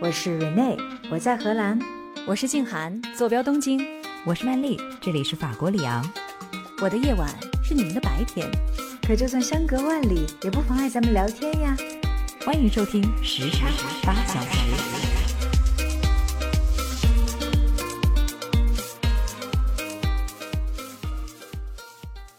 [0.00, 0.76] 我是 Rene，
[1.10, 1.78] 我在荷兰；
[2.26, 3.78] 我是静涵，坐标东京；
[4.24, 6.04] 我是曼丽，这里是法国里昂。
[6.82, 7.28] 我的夜晚
[7.62, 8.50] 是你们的白天，
[9.06, 11.76] 可就算相隔万里，也不妨碍咱们聊天呀。
[12.44, 13.68] 欢迎收听时差
[14.02, 14.58] 八小时。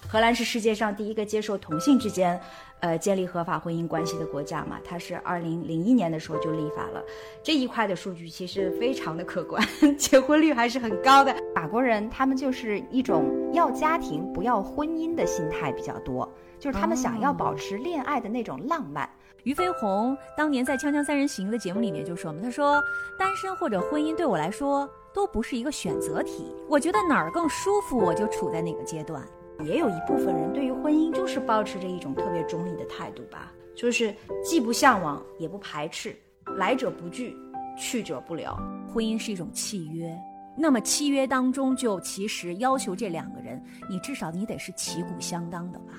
[0.07, 2.39] 荷兰是世界上第一个接受同性之间，
[2.85, 4.79] 呃，建立合法婚姻关系的国家嘛？
[4.83, 7.03] 它是二零零一年的时候就立法了。
[7.41, 9.59] 这一块的数据其实非常的可观，
[9.97, 11.35] 结婚率还是很高的。
[11.55, 19.09] 法国人他们就是一种要家庭不要婚姻的心态比较多，就是他们想要保持恋爱的那种浪漫。
[19.45, 22.79] 俞飞鸿当年在《锵锵三人行》的节目里面就说嘛，他说
[23.17, 29.27] 单身或者婚姻对我来说都不是一个选择题，我觉得哪儿更舒服我就处在哪个阶段。
[29.63, 36.15] 也有一部分人对于婚姻就是保持着一种特别中立的态度吧，就是既不向往也不排斥，
[36.57, 37.35] 来者不拒，
[37.77, 38.51] 去者不留。
[38.93, 40.17] 婚姻是一种契约，
[40.57, 45.93] 那么契约当中就其实要求这两个人，你至少你得是旗鼓相当的吧。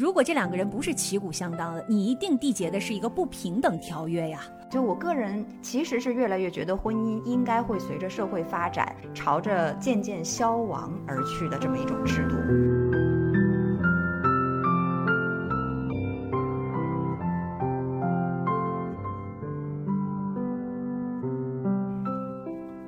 [0.00, 4.40] 如果这两个人不是旗鼓相当的，你一定缔结的是一个不平等条约呀。
[4.70, 12.36] 就我个人其实是越来越觉得婚姻应该会随着社会发展，朝着渐渐消亡而去的这么一种制度。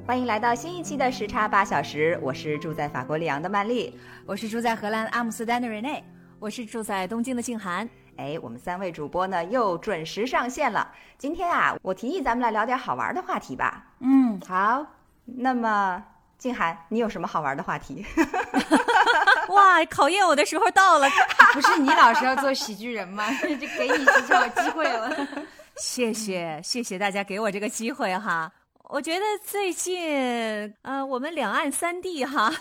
[0.06, 6.02] 欢迎来到新一期的时差八小时，我是住在法国里昂的曼丽，我是住在荷兰阿姆斯特丹的 Rene，
[6.42, 7.88] 我是住在东京的静涵。
[8.16, 10.90] 哎，我们三位主播呢又准时上线了。
[11.16, 13.86] 今天啊，我提议咱们来聊点好玩的话题吧。
[14.00, 14.84] 嗯，好。
[15.24, 16.02] 那么，
[16.38, 18.04] 静涵，你有什么好玩的话题？
[19.50, 21.08] 哇，考验我的时候到了。
[21.54, 23.30] 不是你老是要做喜剧人吗？
[23.40, 25.16] 就给你这个机会了。
[25.76, 28.50] 谢谢，谢谢大家给我这个机会哈。
[28.92, 32.52] 我觉得最近，呃，我们两岸三地哈，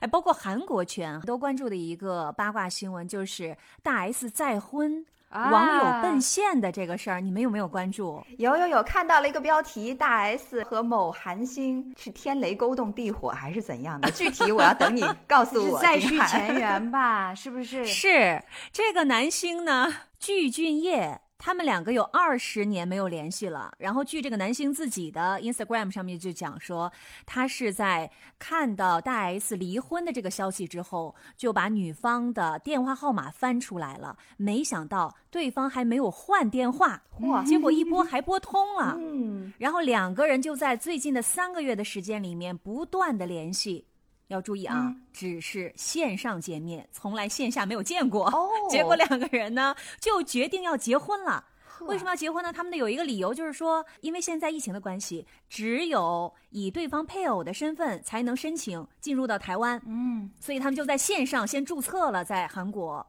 [0.00, 8.24] 哎，包括韩国圈都关注的一个八卦新闻，就是大 S 再婚，网友奔现的这个事儿，你们有没有关注？
[8.38, 14.10] 有有有，看到了一个标题，大 S 和某韩星是天雷勾动地火还是怎样的？
[14.10, 15.78] 具体我要等你 告诉我。
[15.82, 17.84] 再续前缘吧，是不是？
[17.84, 18.42] 是
[18.72, 21.20] 这个男星呢，具俊晔。
[21.36, 26.90] 他们两个有二十年没有联系了，然后据这个男星自己的 Instagram 上面就讲说，
[27.26, 43.86] 他是在看到大 S 离婚的这个消息之后，就把女方的电话号码翻出来了，没想到对方还没有换电话，哇，结果一拨还拨通了，嗯，然后两个人就在最近的三个月的时间里面不断的联系。
[44.34, 48.26] 要注意啊，只是线上见面，从来线下没有见过。
[48.26, 51.44] 哦， 结果两个人呢就决定要结婚了。
[51.80, 52.52] 为什么要结婚呢？
[52.52, 59.80] 他们的有一个理由就是说，因为现在疫情的关系，只有以对方配偶的身份才能申请进入到台湾。
[59.84, 63.04] 嗯，所以他们就在线上先注册了，在韩国。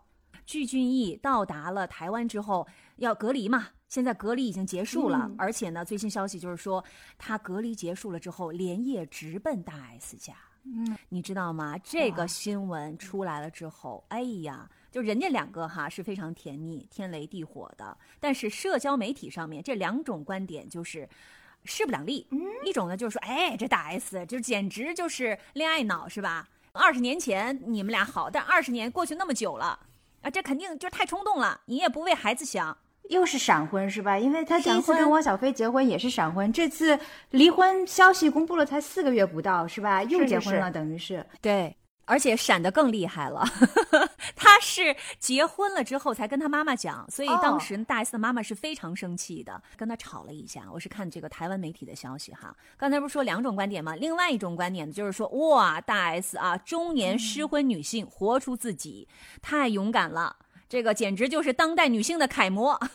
[0.45, 6.83] 具俊晔到达了台湾之后要隔离嘛，现在隔离已经结束了，而且呢，最新消息就是说
[7.17, 10.33] 他隔离结束了之后连夜直奔大 S 家。
[10.65, 11.77] 嗯，你知道吗？
[11.83, 21.07] 这个新闻出来了之后，哎呀，就人家两个哈是非常甜蜜、天雷地火的，但是社交媒体上面这两种观点就是
[21.63, 22.25] 势不两立。
[22.31, 26.49] 嗯，一种呢就是说，哎，这大 S 就简直就是恋爱脑是吧？
[26.71, 29.79] 二十年前你们俩好，但二十年过去那么久了
[30.21, 32.75] 啊，这肯定就是太冲动了，你也不为孩子想。
[33.09, 34.17] 又是闪婚是吧？
[34.17, 36.99] 因为他第一次跟汪小菲结婚也是闪婚，这次
[37.31, 40.03] 离婚消息公布了才四个月不到是吧？
[40.03, 43.43] 又结婚了，等于是对，而且闪的更厉害了。
[44.35, 50.63] 他是结婚了之后才跟他妈妈讲，所以当时大 S 的妈妈是非常生气的，跟他吵了一下。
[50.73, 53.95] 我是看这个台湾媒体的消息哈，刚才不是说两种观点吗？
[53.95, 59.07] 另外一种观点就是说，哇，大 S 啊，中年失婚女性活出自己，
[59.41, 60.35] 太勇敢了。
[60.67, 62.79] 这个简直就是当代女性的楷模。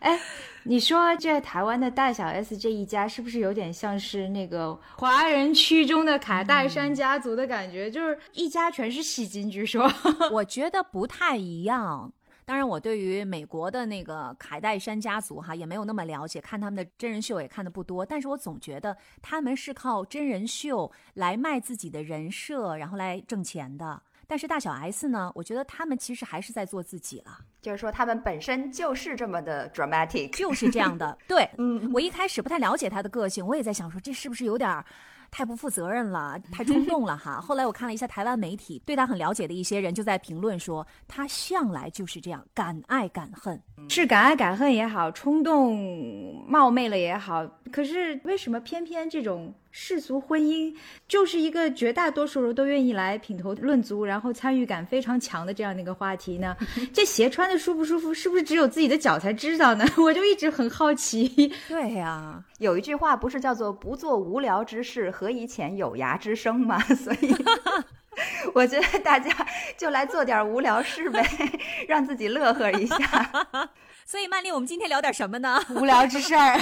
[0.00, 0.20] 哎，
[0.62, 7.90] 你说这台湾的大小 S 这一家是不是有点像是那个华人区中的卡戴珊家族的感觉？
[7.90, 9.90] 就是一家全是戏精，据说。
[10.30, 12.12] 我觉得不太一样。
[12.44, 18.06] 当然，我对于美国的那个卡戴珊家族哈也没有那么了解，看他们的真人秀也看的不多。
[18.06, 24.00] 但是我总觉得他们是靠真人秀来卖自己的人设，然后来挣钱的。
[24.30, 25.32] 但是大小 S 呢？
[25.34, 31.16] 我觉得他们其实还是在做自己了，就是说他们本身就是这么的 dramatic，就是这样的。
[31.26, 34.84] 对， 嗯，我一开始不太了解他的个性，我也在想说这是不是有点
[35.30, 37.40] 太不负责任了，太冲动了哈。
[37.40, 43.58] 后来我看了一下台湾媒体，对他很了解的一些人就在评论说，他向来就是这样，敢爱敢恨。
[43.88, 50.74] 是敢爱敢恨也好，冲动冒昧了也好，可是为什么偏偏这种世俗婚姻
[51.06, 56.56] 就是一个绝大多数人都愿意来品头论足，然后参与感非常强的这样的一个话题呢？
[56.92, 59.84] 这鞋穿的舒不舒服，是不是只有自己的脚才知道呢？
[59.98, 61.52] 我就一直很好奇。
[61.68, 66.78] 对呀、有一句话不是叫做“不做无聊之事，何以遣有涯之生”吗？
[66.96, 67.34] 所以。
[68.52, 69.30] 我觉得大家
[69.76, 71.24] 就来做点无聊事呗，
[71.86, 72.96] 让自己乐呵一下。
[74.10, 75.60] 所以曼丽，我们今天聊点什么呢？
[75.76, 76.58] 无聊之事儿，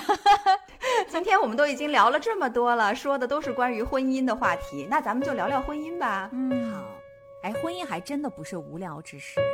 [1.07, 6.29] 今天我们都已经聊了这么多了，说的都是关于婚姻的话题，那咱们就聊聊婚姻吧。
[6.33, 6.83] 嗯，好。
[7.43, 9.45] 哎，婚姻还真的不是无聊之事哎。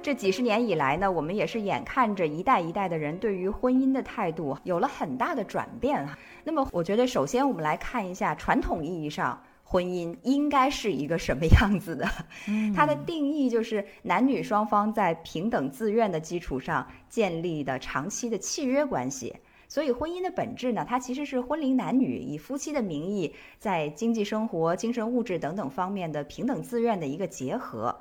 [0.00, 6.18] 这几十年以来呢，我们也是眼看着一代一代的人对于婚姻的态度有了很大的转变哈。
[6.44, 9.38] 那么，我觉得首先我们来看一下传统意义上
[9.70, 12.08] 婚姻应该是一个什么样子的。
[12.74, 19.36] 它的定义就是男女双方在平等自愿的基础上建立的长期的契约关系。
[19.70, 27.94] 所以，婚姻的本质呢，它其实是婚龄男女以夫妻的名义，在经济生活、精神物质等等方面的平等自愿的一个结合。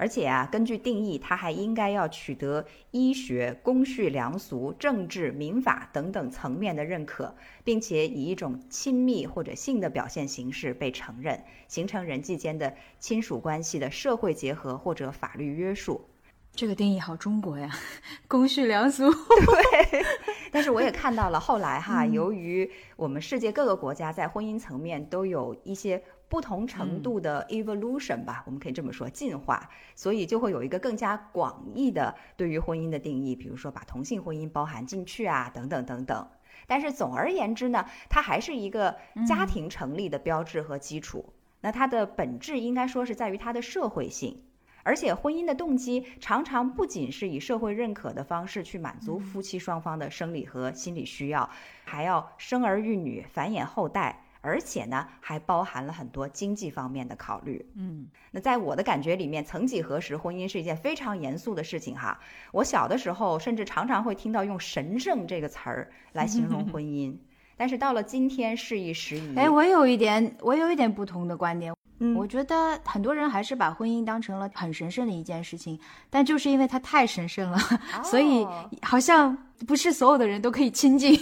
[0.00, 16.06] 而且啊，根据定义，它还应该要取得医学、公序良俗、政治、民法等等层面的认可，并且以一种亲密或者性的表现形式被承认，形成人际间的亲属关系的社会结合或者法律约束。
[16.52, 17.70] 这个定义好中国呀，
[18.28, 19.10] 公序良俗。
[19.10, 20.04] 对，
[20.52, 36.28] 但是我也看到了，后来哈，由于我们世界各个国家在婚姻层面都有一些不同程度的 evolution 吧，我们可以这么说，进化，所以就会有一个更加广义的对于婚姻的定义，比如说把同性婚姻包含进去啊，等等等等。
[36.66, 41.32] 但是总而言之呢，它还是一个家庭成立的标志和基础。
[41.62, 44.42] 那它的本质应该说是在于它的社会性。
[44.82, 51.48] 而且，婚姻的动机常常不仅是以社会认可的方式去满足夫妻双方的生理和心理需要，
[51.84, 57.64] 还要生儿育女、繁衍后代，而且呢，还包含了很多经济方面的考虑。
[57.74, 62.18] 嗯，那在我的感觉里面，曾几何时，婚姻是一件非常严肃的事情哈。
[62.52, 67.14] 我小的时候，甚至常常会听到用“神圣”这个词儿来形容婚 姻，
[67.56, 69.36] 但是到了今天，事已时移。
[69.36, 71.74] 哎，我有一点，我有一点不同的观点。
[72.00, 77.58] 嗯我觉得很多人还是把婚姻当成了很神圣的一件事情，但就是因为它太神圣了，
[78.02, 79.36] 所以哦好像
[79.66, 81.14] 不是所有的人都可以亲近。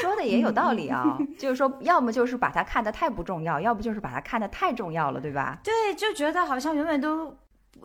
[0.00, 5.58] 说的也有道理啊， 就是说，要么就是把它看得太不重要，要不就是把它看得太重要了，对吧？
[5.62, 7.32] 对，就觉得好像永远都，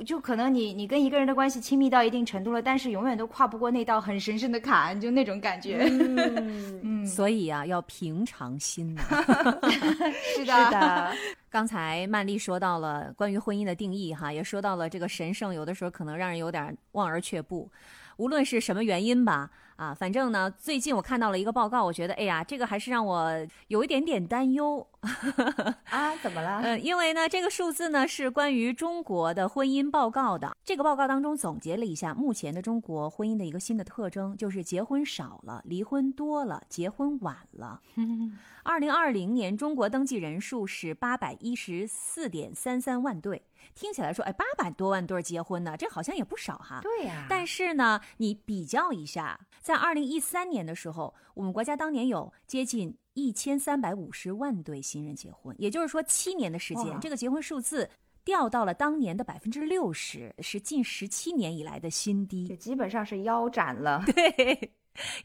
[0.03, 5.89] 就可能你你跟一个人的关系亲密到一定程度了，但是永远都跨不过那道很神圣的坎，就那种感觉。
[6.83, 9.01] 嗯，所以啊，要平常心呐、
[10.35, 11.13] 是是的，
[11.49, 17.69] 刚才曼丽说到了关于婚姻的定义，哈，也说到了这个神圣，有的时候可能让人有点望而却步。
[18.17, 23.31] 无论是什么原因吧，啊，反正呢，最近我看到了一个报告，我觉得，哎呀，这个还是让我
[23.67, 24.85] 有一点点担忧。
[25.89, 26.61] 啊，怎么了？
[26.63, 30.57] 嗯，因为呢，这个数字呢是关于中国的婚姻报告的。
[30.65, 37.79] 这个报告当中总结了一下目前的中国婚姻的一个新的特征，就是结婚少了，离婚多了，结婚晚了。
[38.63, 43.41] 二零二零年中国登记人数是八百一十四点三三万对，
[43.73, 46.81] 听起来说，哎，八百多万对结婚呢，这好像也不少哈。
[46.81, 57.89] 对呀、但是呢，你比较一下，在二零一三年的时候，我们国家当年有接近一千三百五十万对新人结婚，也就是说，七年的时间，这个结婚数字
[58.23, 62.55] 掉到了当年的百分之六十，是近十七年以来的新低就。
[62.55, 64.01] 基本上是腰斩了。
[64.07, 64.71] 对，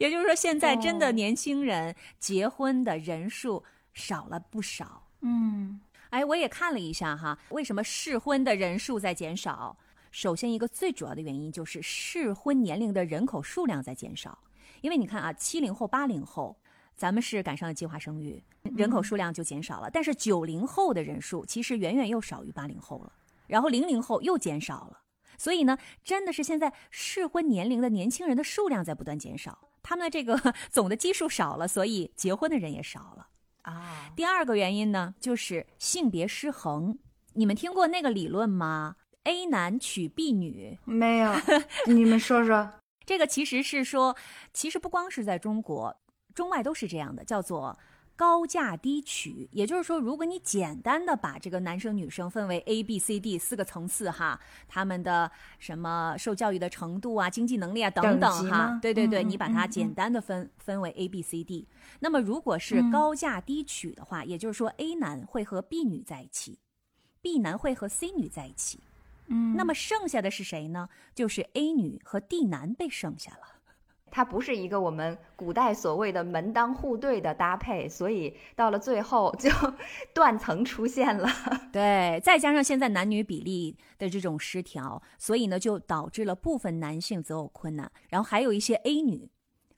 [0.01, 3.63] 也就是说，现在真的哦年轻人结婚的人数
[3.95, 5.07] 少了不少。
[5.21, 5.81] 嗯，
[6.11, 9.77] 哎，我也看了一下哈，为什么适婚的人数在减少？
[10.13, 14.39] 首先，一个最主要的原因就是适婚年龄的人口数量在减少。
[14.83, 16.55] 因为你看啊，七零后、八零后，
[16.95, 18.43] 咱们是赶上了计划生育，
[18.77, 19.91] 人口数量就减少了。
[19.91, 23.13] 但是九零后的人数其实远远又少于八零后了，
[23.47, 25.01] 然后零零后又减少了。
[25.39, 30.39] 所以呢，真的是现在适婚年龄的年轻人的数量在不断减少，他们的这个
[30.71, 33.29] 总的基数少了，所以结婚的人也少了。
[33.63, 36.99] 啊，第二个原因呢，就是性别失衡。
[37.33, 41.33] 你们听过那个理论吗？A 男娶 B 女，没有，
[41.87, 42.73] 你们说说。
[43.05, 44.17] 这个其实是说，
[44.53, 45.97] 其实不光是在中国，
[46.35, 47.77] 中外都是这样的，叫做
[48.15, 54.39] 高价低取，也就是说，如果你简单的把这个男生女生分为 A、B、C、D 四个层次哈，
[54.69, 61.67] 他们的什么受教育的程度啊、经济能力啊等等等哈，对对对，嗯你把它嗯简单的分分为 A、B、C、D。
[61.99, 66.61] 那么如果是高价低取的话，也就是说 A 男会和 B 女在一起
[67.21, 68.79] ，B 男会和 C 女在一起。
[69.33, 70.89] 嗯那么剩下的是谁呢？
[71.15, 73.49] 就是 A 女和 D 男被剩下了。
[74.15, 79.49] 它不是一个我们古代所谓的门当户对的搭配，所以到了最后就
[80.13, 81.27] 断层出现了。
[81.73, 89.31] 对，再加上现在男女比例的这种失调，所以呢，就导致了部分男性择偶困难，然后还有一些 A 女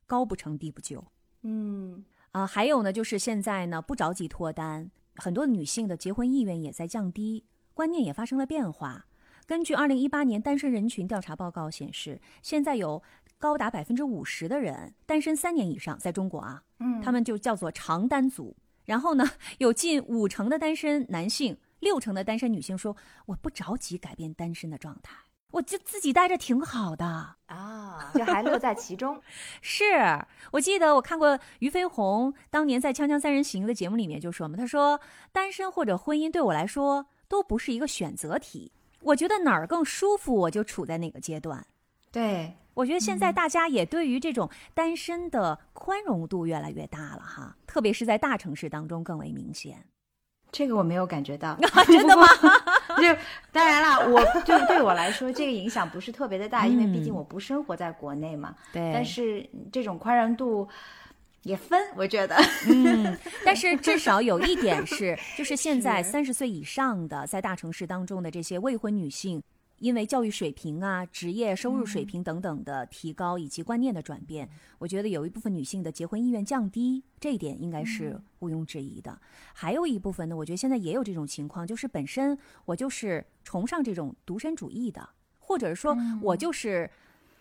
[0.05, 1.05] 高不成低不就
[1.43, 9.07] 嗯，啊、还有呢，就是现在呢不着急脱单，很多女性的结婚意愿也在降低，观念也发生了变化。
[9.47, 13.03] 根据二零一八年单身人群调查报告显示，现在有
[13.39, 18.57] 高达百分之五十的人单身三年以上，在中国啊，嗯他们就叫做长单族。
[18.85, 19.25] 然后呢，
[19.59, 22.95] 有近五成的单身男性，六成的单身女性说
[23.27, 25.17] ：“我不着急改变单身的状态，
[25.53, 27.37] 我就自己待着挺好的。
[27.47, 29.19] 啊，就还乐在其中。
[29.63, 29.85] 是
[30.53, 35.01] 我记得我看过俞飞鸿当年在《锵锵三人行》的节目里面就说嘛，他说
[35.33, 38.71] 单身或者婚姻对我来说都不是一个选择题，
[39.05, 41.65] 我觉得哪儿更舒服我就处在哪个阶段。
[42.11, 49.85] 对，我觉得现在大家也对于这种单身的宽容度越来越大了哈，特别是在大城市当中更为明显。
[50.53, 52.27] 这个我没有感觉到， 真的吗？
[53.03, 53.19] 就
[53.51, 58.55] 当然了，我就对我来说，这个影响不是特别的大，因为毕竟嗯我不生活在国内嘛。
[58.73, 60.69] 对但是这种宽容度
[61.45, 62.35] 也分，我觉得。
[62.67, 69.43] 嗯，但是至少有一点 是，就是现在三十岁以上的在大城市当中的这些未婚女性，
[69.79, 74.49] 因为教育水平啊、职业收入水平等等的提高以及观念的转变，
[74.79, 79.21] 我觉得有一部分女性的结婚意愿降低，这一点应该是毋庸置疑的。
[79.53, 85.07] 还有一部分呢，我觉得现在也有这种情况，就是本身我就是崇尚这种独身主义的，
[85.39, 86.91] 或者是说我就是。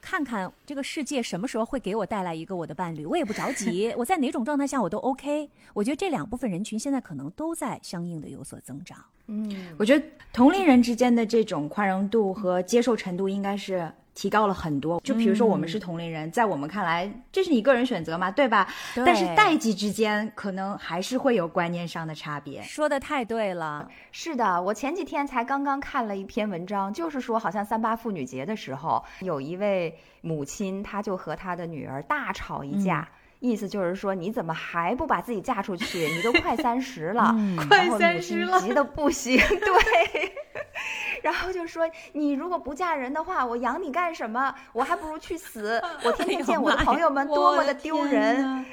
[0.04, 5.50] 看看这个世界什么时候会给我带来一个我的伴侣，我也不着急， 我在哪种状态下我都 OK。
[5.74, 8.98] 我觉得这两部分人群现在可能都在相应的有所增长。
[9.28, 15.00] 嗯，我觉得同龄人之间的这种宽容度和接受程度应该是提高了很多。
[15.02, 18.68] 就比如说我们是同龄人，在我们看来，这是你个人选择嘛，对吧？
[18.94, 22.62] 对但是代际之间可能还是会有观念上的差别。
[22.62, 33.08] 说的太对了，是的，我前几天才刚刚看了一篇文章，就是说好像三八妇女节的时候，有一位母亲，她就和她的女儿大吵一架。
[33.44, 36.08] 意思就是说，你怎么还不把自己嫁出去？
[36.08, 40.34] 你都 快三十了，嗯快30然后母亲了急得不行， 对。
[41.22, 44.54] 然后就说你如果不嫁人的话，我养你干什么？
[44.72, 45.82] 我还不如去死！
[46.06, 48.66] 我天天见我的朋友们多么的丢人。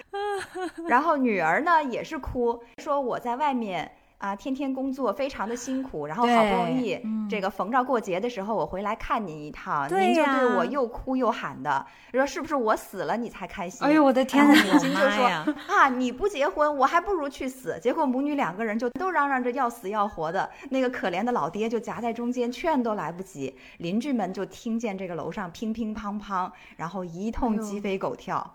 [0.86, 13.86] 然后女儿呢也是哭，说我在外面啊天天工作非常的辛苦，然后好不容易这个逢着过节的时候我回来看您一趟，对您就对我又哭又喊的，说是不是我死了你才开心？
[13.86, 17.78] 哎呦我的天然哪后母亲就说啊你不结婚我还不如去死。
[17.80, 23.56] 结果母女两个人就都嚷嚷着要死要活的，那个可怜的老爹就夹在中间，劝都来不及。
[23.78, 28.54] 邻居们就听见这个楼上乒乒乓乓，然后一通鸡飞狗跳。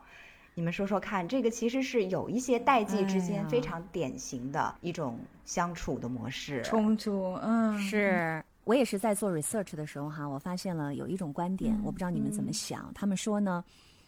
[0.58, 6.62] 你们说说看，这个其实是有一些代际之间非常典型的一种相处的模式。
[6.64, 12.90] 冲突，嗯，是我也是在做 research 的时候哈，我发现了有一种观点，我不知道你们怎么想。
[12.96, 13.62] 他们说呢，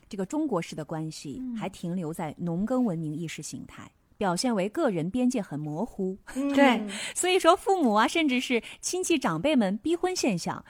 [0.07, 3.91] 这个中国式的关系还停留在农耕文明意识形态。
[4.17, 10.65] 表现为个人边界很模糊，对嗯所以说父母啊，甚至是亲戚长辈们逼婚现象，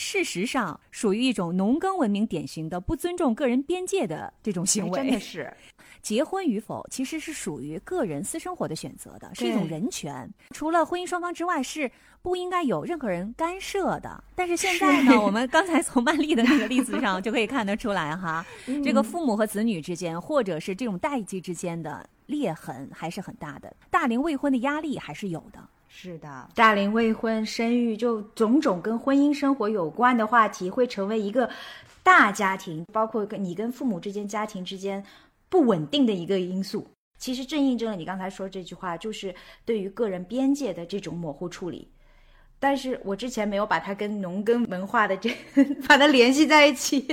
[0.00, 5.00] 事实上属于一种农耕文明典型的不尊重个人边界的这种行为。
[5.00, 5.52] 哎真的是，
[6.00, 10.32] 结婚与否其实是属于个人私生活的选择的，是一种人权。
[10.50, 11.90] 除了婚姻双方之外，是
[12.22, 14.22] 不应该有任何人干涉的。
[14.36, 18.46] 但是现在呢，我们刚才从曼丽的那个例子上 就可以看得出来哈，
[18.84, 25.58] 这个父母和子女之间，或者是这种代际之间的裂痕还是很大的，大龄未婚的压力还是有的。
[25.88, 31.50] 是的，大龄未婚、生育，就种种跟婚姻生活有关的话题，会成为一个
[32.02, 35.04] 大家庭，包括跟你跟父母之间、家庭之间
[35.48, 36.86] 不稳定的一个因素。
[37.18, 41.88] 其实正印证了你刚才说这句话，就是对于个人边界的这种模糊处理。
[42.60, 45.30] 但是我之前没有把它跟农耕文化的这
[45.86, 47.06] 把它联系在一起。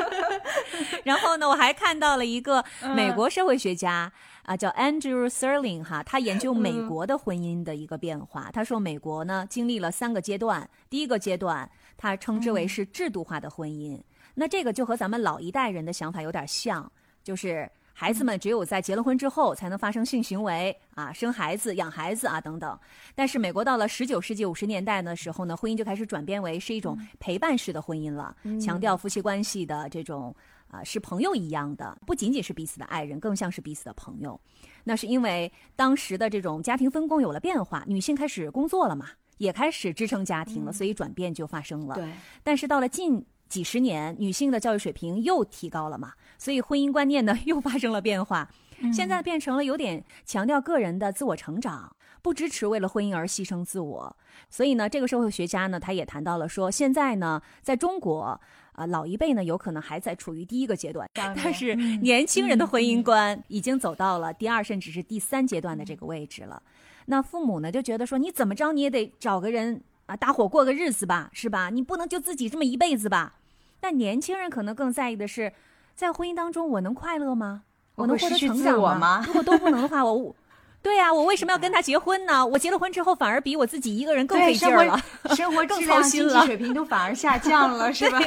[1.04, 2.64] 然后呢，我还看到了一个
[2.94, 4.12] 美国社会学家
[4.44, 8.50] 啊，叫 Andrew Serling 哈，他研究美国的婚姻的一个变化。
[8.52, 13.98] 他说，美国呢经历了三个阶段，第一个阶段他称之为是制度化的婚姻，
[14.34, 16.90] 那这个就和咱们老一代人的想法有点像，
[17.24, 17.70] 就是。
[18.00, 22.78] 孩子们只有在结了婚之后才能发生性行为啊，生孩子、养孩子啊等等。
[23.14, 30.34] 但是美国到了十九世纪五十年代的时候呢，婚姻就开始转变为是一种陪伴式的婚姻了，强调夫妻关系的这种
[30.68, 34.40] 啊是朋友一样的，不仅仅是彼此的爱人，更像是彼此的朋友。
[34.84, 41.96] 那是因为当时的这种家庭分工有了变化，女性开始工作了嘛，也开始支撑家庭了，所以转变就发生了。
[41.96, 42.10] 对，
[42.42, 48.48] 但是到了近几十年，女性的教育水平又提高了嘛，所以婚姻观念呢又发生了变化，
[48.90, 54.16] 现在变成了有点强调个人的自我成长，不支持为了婚姻而牺牲自我。
[54.48, 58.40] 所以呢，这个社会学家呢，他也谈到了说，现在呢，在中国。
[58.72, 66.62] 啊，老一辈呢，有可能还在处于第一个阶段，但是年轻人的婚姻观已经走到了第二甚至是第三阶段的这个位置了。
[67.06, 71.68] 那父母呢，就觉得说，你怎么着你也得找个人啊，搭伙过个日子吧，是吧？
[71.68, 73.34] 你不能就自己这么一辈子吧？
[73.80, 75.52] 但年轻人可能更在意的是，
[76.00, 77.64] 在婚姻当中我能快乐吗？
[77.94, 79.22] 我能获得成长吗？
[79.26, 80.34] 如果都不能的话， 我。
[80.80, 82.46] 对呀，我为什么要跟他结婚呢？
[82.46, 84.98] 我结了婚之后，反而比我自己一个人更费劲了，
[85.36, 88.18] 生活 更操心了，水平都反而下降了， 是吧？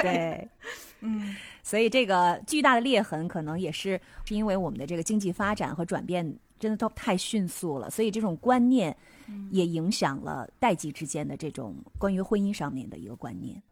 [0.00, 0.48] 对，
[0.98, 8.96] 嗯，所以这个巨大的裂痕，可能也是是因为我们的这个经济发展和转变真的都太迅速了，所以这种观念
[9.52, 13.62] 也影响了代际之间的这种关于婚姻上面的一个观念。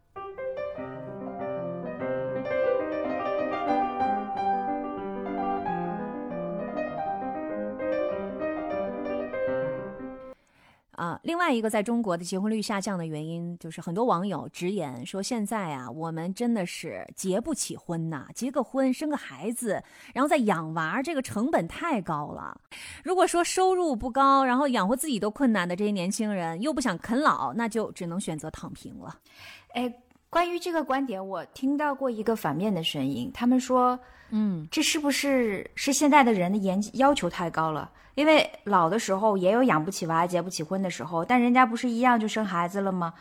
[10.97, 19.79] 啊，另外一个在中国的结婚率下降的原因，就是很多网友直言说，现在啊，我们真的是结不起婚呐，结个婚生个孩子，
[20.11, 22.59] 然后再养娃，这个成本太高了。
[23.03, 29.15] 如果说收入不高，然后养活自己都困难的这些年轻人，又不想啃老，那就只能选择躺平了。
[29.73, 29.93] 哎，
[30.29, 33.97] 关于这个观点，我听到过一个反面的声音，他们说，
[34.31, 37.89] 嗯，这是不是是现在的人的严要求太高了？
[38.15, 43.13] 因为老的时候也有养不起娃、结不起婚的时候，但人家不是一样就生孩子了吗？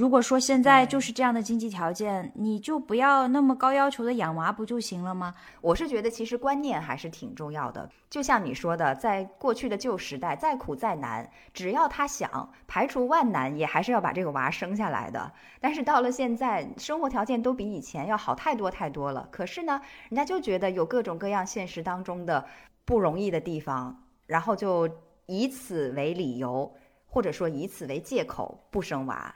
[0.00, 5.34] 如果说现在就是这样的经济条件，你就不要那么高要求的养娃不就行了吗？
[5.60, 7.86] 我是觉得其实观念还是挺重要的。
[8.08, 15.30] 就像你说的，在过去的旧时代，再苦再难，只要他想，排除万难也还是要把这个娃生下来的。
[15.60, 19.28] 但是到了现在，生活条件都比以前要好太多太多了。
[19.30, 22.42] 可是呢，人家就觉得有各种各样现实当中的
[22.86, 24.02] 不容易的地方。
[24.26, 24.88] 然后就
[25.26, 26.74] 以此为理由，
[27.06, 29.34] 或者说以此为借口不生娃，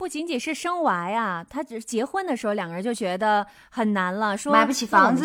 [0.00, 5.24] 不仅仅是生娃呀，他只结婚的时候两个人就觉得很难了，说买不起房子，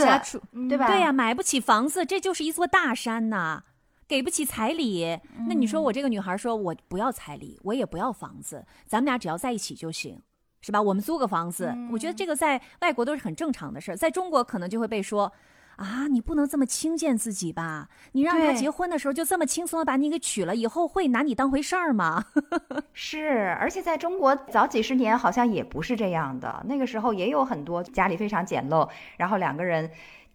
[0.68, 0.88] 对吧？
[0.88, 3.64] 对呀，买不起房子，这就是一座大山呐，
[4.06, 5.18] 给不起彩礼。
[5.48, 10.22] 那你说我这个女孩说，我不要彩礼，我也不要房子，咱们俩只要在一起就行，
[10.60, 10.82] 是吧？
[10.82, 15.32] 我们租个房子，我觉得这个在外国都是很正常的事儿，在中国可能就会被说。
[15.78, 17.90] 啊，你不能这么轻贱自己吧？
[18.14, 22.24] 你让他结婚的时候就这么轻松的把你给娶了，以后会拿你当回事儿吗？
[22.94, 29.90] 是，而且在中国早几十年好像也不是这样的，那个时候也有很多家里非常简陋，然后两个人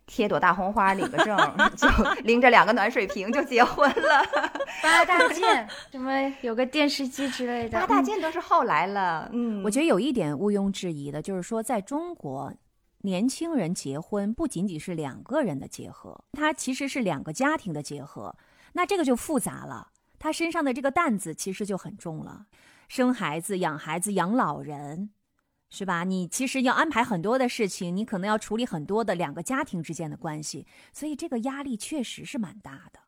[0.07, 1.37] 贴朵大红花领个证，
[1.76, 1.88] 就
[2.24, 4.50] 拎着两个暖水瓶就结婚了。
[4.83, 9.31] 八大件，什么有个电视机之类的，八大件都是后来了。
[9.33, 12.53] 嗯，我觉得有一点毋庸置疑的就是说，在中国。
[13.02, 18.36] 年轻人结婚不仅仅是两个人的结合，它其实是两个家庭的结合。
[18.74, 22.46] 那这个就复杂了，他身上的这个担子其实就很重了。
[22.88, 25.10] 生孩子、养孩子、养老人，
[25.70, 26.04] 是吧？
[26.04, 33.00] 你其实要安排很多的事情，你可能要处理很多的两个家庭之间的关系，所以这个压力确实是蛮大的。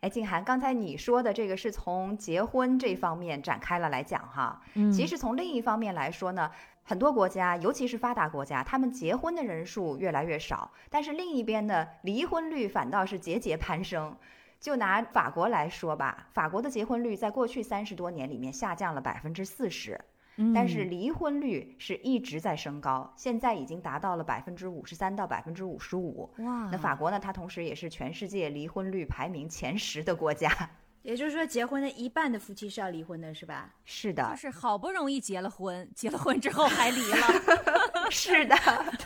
[0.00, 4.62] 哎，静涵，刚才你说的这个是从结婚这方面展开了来讲哈。
[4.74, 6.50] 嗯，其实从另一方面来说呢。
[6.88, 14.16] 很多国家，尤其是发达国家，他们结婚的人数越来越少，但是另一边呢，离婚率反倒是节节攀升。
[14.60, 20.00] 就拿法国来说吧，法国的结婚率在过去三十多年里面下降了百分之四十，
[20.54, 26.32] 但是离婚率是一直在升高，现在已经达到了百分之五十三到百分之五十五。
[26.38, 26.68] 哇！
[26.70, 30.48] 那法国呢，它同时也是全世界离婚率排名前十的国家。
[31.06, 33.72] 也就是说，结婚的一半的夫妻是要离婚的，是吧？
[33.84, 38.10] 是的，就是好不容易结了婚，结了婚之后还离了。
[38.10, 38.56] 是的，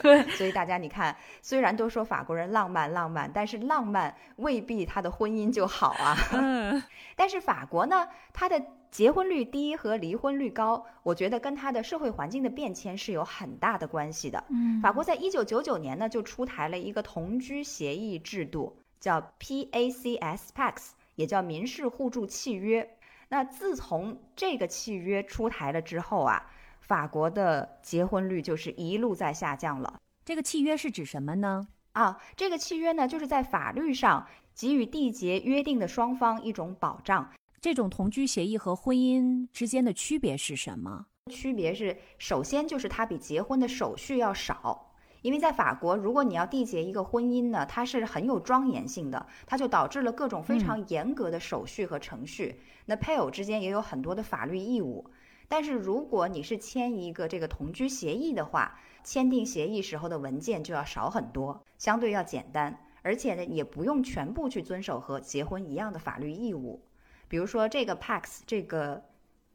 [0.00, 0.22] 对。
[0.30, 6.16] 所以大家你看，虽然都说法国人浪漫浪漫，但是浪漫未必他的婚姻就好啊。
[6.32, 6.82] 嗯。
[7.16, 14.42] 但是法国呢，它的结婚率低和离婚率高，我觉得跟它的社会环境的变迁是有很大的关系的。
[14.48, 14.80] 嗯。
[14.80, 20.92] 法国在一九九九年呢，就出台了一个同居协议制度，叫 PACS-PAX。
[21.20, 22.96] 也叫民事互助契约。
[23.28, 30.00] 那自从这个契约出台了之后啊，法国的结婚率就是一路在下降了。
[30.24, 31.68] 这个契约是指什么呢？
[31.92, 37.30] 啊，这个契约呢，就是在法律上给予缔结约定的双方一种保障。
[37.60, 41.04] 这种同居协议和婚姻之间的区别是什么？
[41.30, 44.89] 区别是，首先就是它比结婚的手续要少。
[45.22, 52.60] 因为在法国，如果你要缔结一个婚姻呢，它是很有庄严性的，它就导致了各种非常严格的手续和程序。
[52.86, 55.10] 那配偶之间也有很多的法律义务。
[55.46, 66.80] 但是如果你是签一个这个同居协议的话，签订协议时候的文件就要少很多，相对要简单，而且呢也不用全部去遵守和结婚一样的法律义务。
[67.28, 69.02] 比如说这个 Pax 这个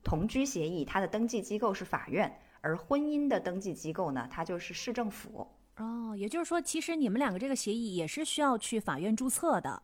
[0.04, 2.39] 同居协议，它的登记机构是法院。
[2.65, 5.47] 而婚姻的登记机构呢，它就是市政府
[5.78, 6.15] 哦。
[6.17, 9.84] 也就是说，其实你们两个这个协议也是需要去法院注册的，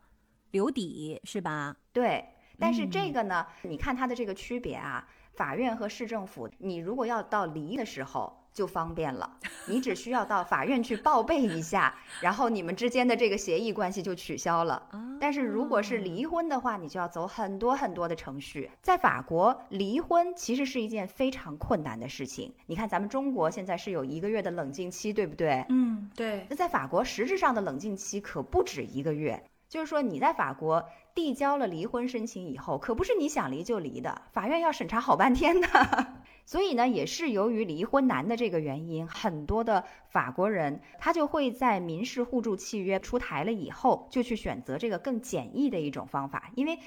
[0.50, 1.76] 留底是吧？
[1.92, 2.24] 对。
[2.58, 8.32] 但是这个呢，你看它的这个区别啊，法院和市政府，你如果要到离的时候。
[8.52, 14.90] 就方便了，你只需要到法院去报备一下，然后你们之间的这个协议关系就取消了。
[15.18, 18.70] 但是如果是离婚的话，你就要走很多很多的程序。
[18.82, 22.52] 在法国，离婚其实是一件非常困难的事情。
[22.66, 25.64] 你看，咱们中国现在是有一个月的冷静期，对不对？
[25.70, 26.46] 嗯，对。
[26.50, 29.42] 那在法国，实质上的冷静期可不止一个月。
[29.66, 35.68] 就是说，你在法国递交了离婚申请以后，可不是你想离就离的，法院要审查好半天的。
[36.44, 46.78] 所以呢，也是由于离婚难的这个原因，很多的法国人他就会在民事互助契约出台了以后，就去选择这个更简易的一种方法，因为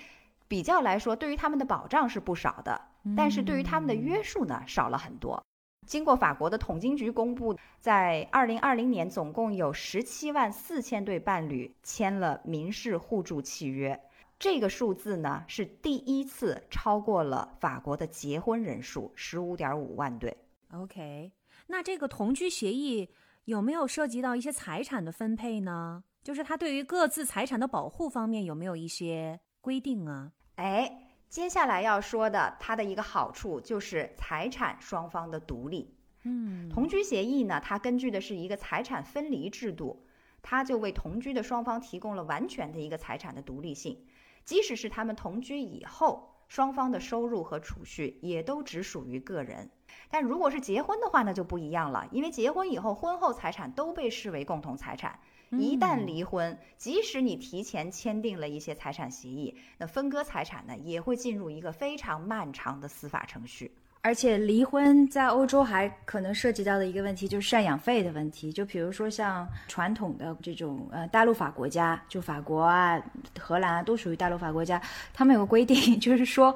[0.48, 2.82] 比较来说，对于他们的保障是不少的，
[3.16, 5.42] 但是对于他们的约束呢，少了很多。
[5.88, 14.00] 经过法国的统计局公布，在二零二零年，总共有十七万四千对伴侣签了民事互助契约。
[14.38, 20.36] 这个数字呢，是第一次超过了法国的结婚人数十五点五万对。
[20.74, 21.32] OK，
[21.68, 23.10] 那这个同居协议
[23.46, 26.04] 有没有涉及到一些财产的分配呢？
[26.22, 30.34] 就是它对于各自财产的保护方面有没有一些规定啊？
[30.56, 35.96] 哎，接下来要说的，它的一个好处就是财产双方的独立。
[36.24, 40.06] 嗯，同居协议呢，它根据的是一个财产分离制度，
[40.42, 44.04] 它就为同居的双方提供了完全的一个财产的独立性。
[44.46, 49.70] 即使是他们同居以后，双方的收入和储蓄也都只属于个人。
[50.10, 55.20] 但如果是结婚的话，那就不一样了，因为结婚以后，婚后财产都被视为共同财产。
[55.52, 63.72] 一旦离婚，即使你提前签订了一些财产协议，那分割财产呢，也会进入一个非常漫长的司法程序。
[64.06, 68.54] 而且离婚在欧洲还可能涉及到的一个问题就是赡养费的问题。
[68.54, 73.02] 就比如说像传统的这种呃大陆法国家，就法国啊、
[73.40, 74.80] 荷兰啊都属于大陆法国家，
[75.12, 76.56] 他们有个规定， 就是说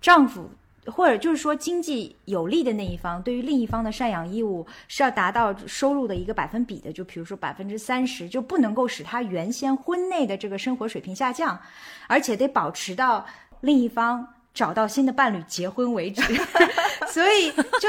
[0.00, 0.50] 丈夫
[0.86, 6.92] 或者就是说经济有利的那一方，对于另一方的赡养义务是要达到收入的一个百分比的。
[6.92, 11.56] 就比如说百分之三十，就不能够使他原先婚内的这个生活水平下降，
[12.08, 13.24] 而且得保持到
[13.60, 14.26] 另一方。
[14.52, 16.22] 找到新的伴侣结婚为止，
[17.08, 17.88] 所以就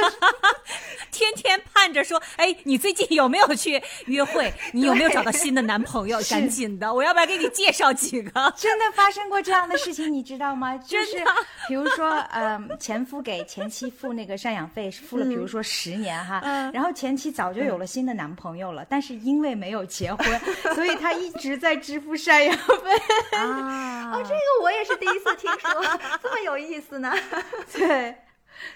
[1.11, 4.53] 天天盼着说：“哎，你最近有没有去约会？
[4.71, 6.19] 你有没有找到新的男朋友？
[6.29, 10.77] 赶紧的，我要不要给你介绍几个？”真的发生过这样的事情，你知道吗？
[10.77, 11.23] 就是
[11.67, 16.41] 比如说，呃，前夫给前妻付那个赡养费，付了比如说十年哈，
[16.73, 20.41] 然后前妻早就有了新的男朋友了，但是因为没有结婚，
[20.73, 24.11] 所以他一直在支付赡养费啊。
[24.13, 25.81] 哦，这个我也是第一次听说，
[26.21, 26.50] 这么有。
[26.51, 27.11] 有意思呢，
[27.71, 28.13] 对，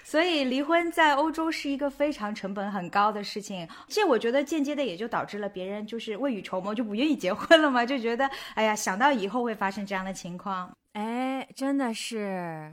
[0.02, 3.68] 所以离婚在欧洲是一个非常成本很高的事情。
[3.86, 12.70] 这我觉得间接的也就导致了别人就是未雨绸缪，就不愿意结婚了嘛，就觉得哎呀，想到以后会发生这样的情况，哎，真的是。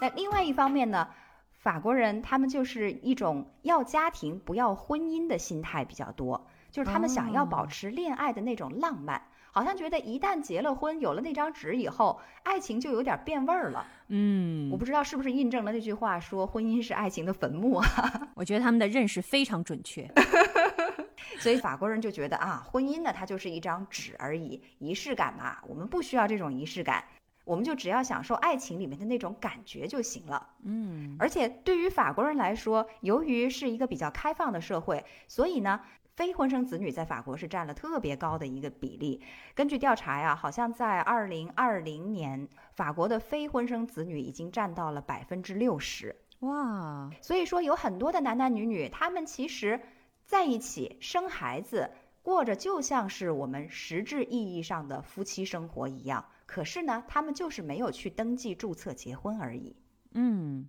[0.00, 1.08] 那另外一方面呢，
[1.60, 6.48] 法国人他们就是一种要家庭不要婚姻的心态比较多。
[6.70, 13.86] 就是他们想要保持恋爱的那种浪漫，好像觉得一旦结了婚，有了那张纸以后，爱情就有点变味儿了。
[14.08, 17.86] 嗯，我不知道是不是印证了那句话说婚姻是爱情的坟墓啊？
[18.34, 20.08] 我觉得他们的认识非常准确。
[21.38, 27.02] 所以法国人就觉得啊，婚姻呢，它就是一张纸而已，仪式感嘛，我们不需要这种仪式感，
[27.44, 30.48] 我们就只要享受爱情里面的那种感觉就行了。
[30.64, 35.80] 嗯，而且对于法国人来说，由于是一个比较开放的社会，所以呢。
[36.20, 39.22] 非婚生子女在法国是占了特别高的一个比例。
[39.54, 46.14] 根据调查呀，好像在二零二零年，法国的非婚生子女已经占到了百分之六十。
[46.40, 47.10] 哇！
[47.22, 49.80] 所以说，有很多的男男女女，他们其实
[50.26, 56.22] 在一起生孩子，过着就像是我们实质意义上的夫妻生活一样。
[56.44, 59.74] 可是呢，他们就是没有去登记注册结婚而已。
[60.12, 60.68] 嗯。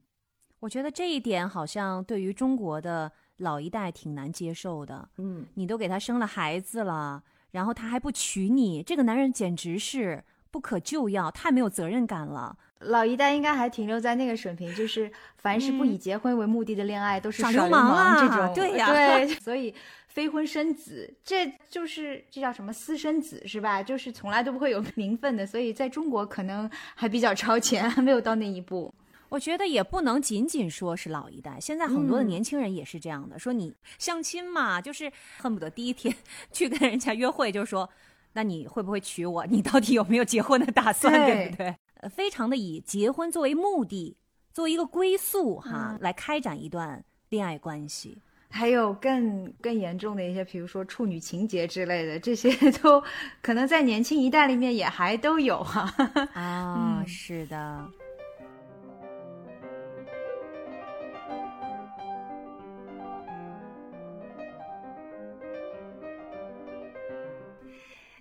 [0.62, 3.12] 我觉得这一点好像对于中国的
[3.42, 5.08] 老一代挺难接受的。
[5.18, 12.58] 嗯，你都给他生了孩子了，然后他还不娶你，这个男人简直是不可救药，太没有责任感了。
[12.80, 18.54] 老一代应该还停留在那个水平，就是凡是不以结婚为目的的恋爱都是耍流流氓啊这种。
[18.56, 19.72] 对呀对， 所以
[20.08, 23.84] 非婚生子，这就是这叫什么私生子是吧？
[23.84, 28.92] 就是从来都不会有名分的，所以在中国可能还比较超前，还没有到那一步。
[29.32, 36.14] 我觉得也不能仅仅说是老一代，现在很多的年轻人也是这样的，说你相亲嘛，就是恨不得第一天
[36.52, 37.90] 去跟人家约会，就说，
[38.34, 39.46] 那你会不会娶我？
[39.46, 41.76] 你到底有没有结婚的打算，对对不对？
[42.02, 44.18] 呃，非常的以结婚作为目的，
[44.52, 48.18] 作为一个归宿哈，来开展一段恋爱关系。
[48.50, 52.52] 还有更更严重的一些，比如说处女情节之类的，这些
[52.84, 53.02] 都
[53.42, 55.90] 可能在年轻一代里面也还都有哈、
[56.34, 57.90] 啊，嗯是的。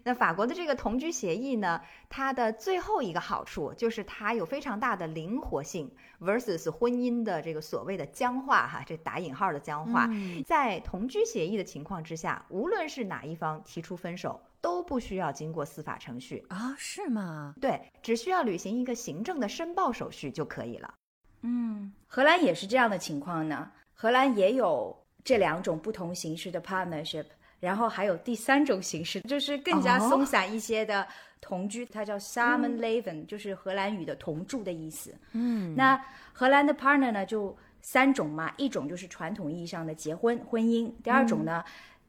[0.03, 10.07] 那法国的这个同居协议呢，它的最后一个好处就是它有非常大的灵活性，versus 婚姻的这个所谓的僵化哈，这打引号的僵化。
[10.11, 17.55] 嗯在同居协议的情况之下，无论是哪一方提出分手，都不需要经过司法程序，啊，是吗？
[17.61, 20.95] 对，只需要履行一个行政的申报手续就可以了。
[21.43, 23.71] 嗯，荷兰也是这样的情况呢。
[23.95, 27.27] 荷兰也有这两种不同形式的 partnership，
[27.61, 31.07] 然后还有第三种形式，就是更加哦松散一些的
[31.41, 35.15] 同居，它叫 samenleven，、就是荷兰语的同住的意思。
[35.33, 41.63] 嗯，那荷兰的 partner 呢，就三种嘛，一种就是传统意义上的结婚婚姻，第二种呢，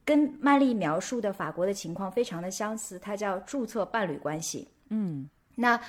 [0.04, 4.68] 跟曼丽描述的法国的情况非常的相似，它叫注册伴侣关系。
[4.90, 5.80] 嗯那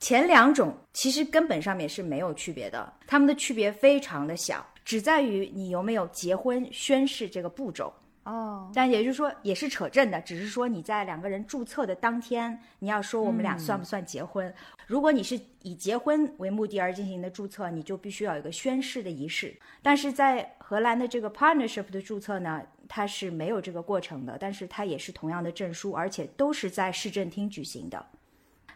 [0.00, 7.92] 前两种其实根本上面是没有区别的，它们的区别非常的小，只在于你有没有结婚宣誓这个步骤。
[8.24, 14.52] 哦，但也就是说，也是扯证的，只是说你在两个人注册的当天，你要说我们俩算不算结婚。
[14.86, 19.54] 如果你是以结婚为目的而进行的注册，你就必须要有一个宣誓的仪式。
[19.82, 28.06] 但是在荷兰的这个 partnership 的注册呢，它是没有这个过程的，但是它也是同样的证书，而且都是在市政厅举行的。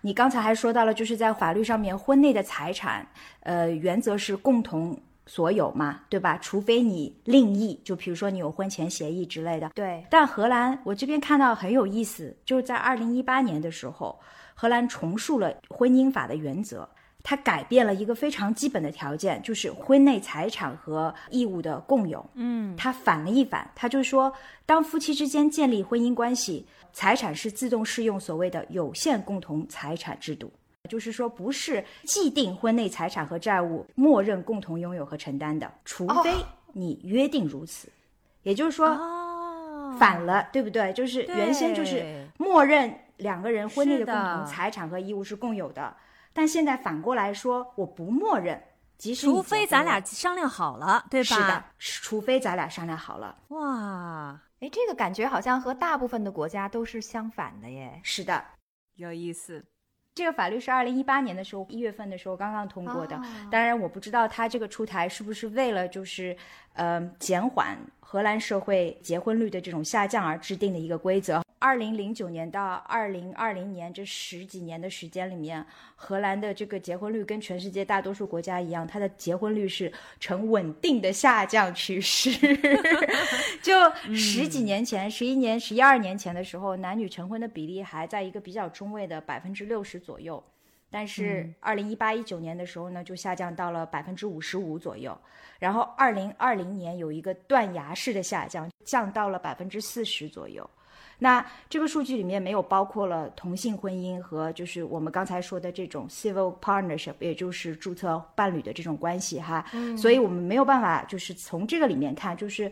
[0.02, 3.04] 你刚才还说到了，就是在法律上面，婚内的财产，
[3.40, 4.96] 呃，原则是共同
[5.28, 6.38] 所有嘛，对吧？
[6.38, 9.70] 除非你另议，就比如说你有婚前协议之类的。
[9.74, 14.18] 对，但荷兰，我这边看到很有意思，就是在二零一八年的时候，
[14.54, 16.88] 荷兰重塑了婚姻法的原则，
[17.22, 22.24] 它改变了一个非常基本的条件，就是婚内财产和义务的共有。
[22.34, 24.32] 嗯，它反了一反，它就说，
[24.64, 30.50] 当夫妻之间建立婚姻关系，财产是自动适用所谓的有限共同财产制度，
[30.88, 36.34] 就是说不是既定婚内财产和债务默认共同拥有和承担的，除非
[36.72, 37.88] 你约定如此。
[38.42, 40.92] 也就是说，哦，反了，对不对？
[40.92, 45.94] 就是原先就是默认两个人婚内的共同财产和义务是共有的，
[46.32, 48.62] 但现在反过来说，我不默认，
[48.96, 51.24] 即使除非咱俩商量好了，对吧？
[51.24, 53.36] 是的，除非咱俩商量好了。
[53.48, 58.00] 哇，哎，这个感觉好像和大部分的国家都是相反的耶。
[58.02, 58.42] 是的，
[58.94, 59.62] 有意思。
[60.18, 63.16] 这个法律是二零一八年的时候一月份的时候刚刚通过的。
[63.16, 66.36] 哦当然，我不知道它这个出台是不是为了就是
[66.74, 67.78] 呃减缓
[68.10, 71.42] 荷兰社会结婚率的这种下降而制定的一个规则。
[71.58, 75.62] 二零零九年到二零二零年这十几年的时间里面，
[75.94, 82.30] 荷兰的这个结婚率跟全世界大多数国家一样，它的结婚率是呈稳定的下降趋势。
[83.60, 83.74] 就
[84.14, 90.42] 十几年前、十一年、十一二年前的时候，男女成婚的比例还在一个比较中位的百分之六十左右。
[90.90, 95.16] 但是二零一八一九年的时候呢，就下降到了百分之五十五左右，
[95.58, 100.68] 然后二零二零年有一个断崖式的下降，降到了百分之四十左右。
[101.20, 109.64] 那这个数据里面没有包括了同性婚姻和就是我们刚才说的这种 civil partnership，也就是注册伴侣的这种关系哈。
[109.96, 112.70] 所以我们没有办法就是从这个里面看，就是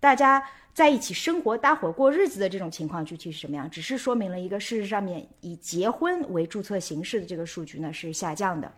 [0.00, 8.72] 大家在一起生活、搭伙过日子的这种情况具体是什么样，只是说明了一个事实上面以结婚为注册形式的这个数据呢是下降的。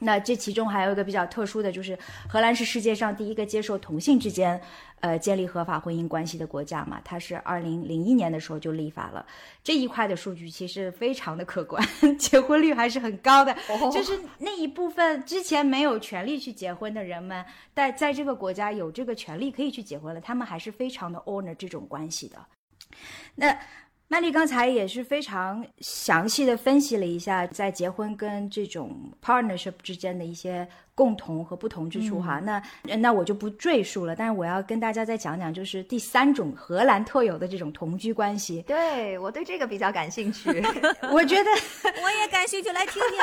[0.00, 4.60] 那这其中还有一个比较特殊的，就是荷兰是世界上第一个接受同性之间，
[5.00, 7.00] 呃，建立合法婚姻关系的国家嘛。
[7.04, 9.24] 它是二零零一年的时候就立法了，
[9.62, 11.86] 这一块的数据其实非常的可观，
[12.18, 13.54] 结婚率还是很高的。
[13.92, 22.38] 就是那一部分之前没有权利去结婚的人们，在在这个国家有这个权利可以去结婚了，他们还是非常的 honor 这种关系的。
[23.34, 23.56] 那
[24.12, 28.90] 曼丽刚才也是非常详细的分析了一下，在结婚跟这种
[29.24, 32.38] partnership 之间的一些共同和不同之处哈。
[32.40, 32.62] 那
[32.98, 38.62] 那我就不赘述了，但是我要跟大家再讲讲，就是第三种荷兰特有的这种同居关系。
[38.62, 40.50] 对我对这个比较感兴趣，
[41.10, 41.50] 我觉得
[42.02, 43.18] 我也感兴趣，来听听。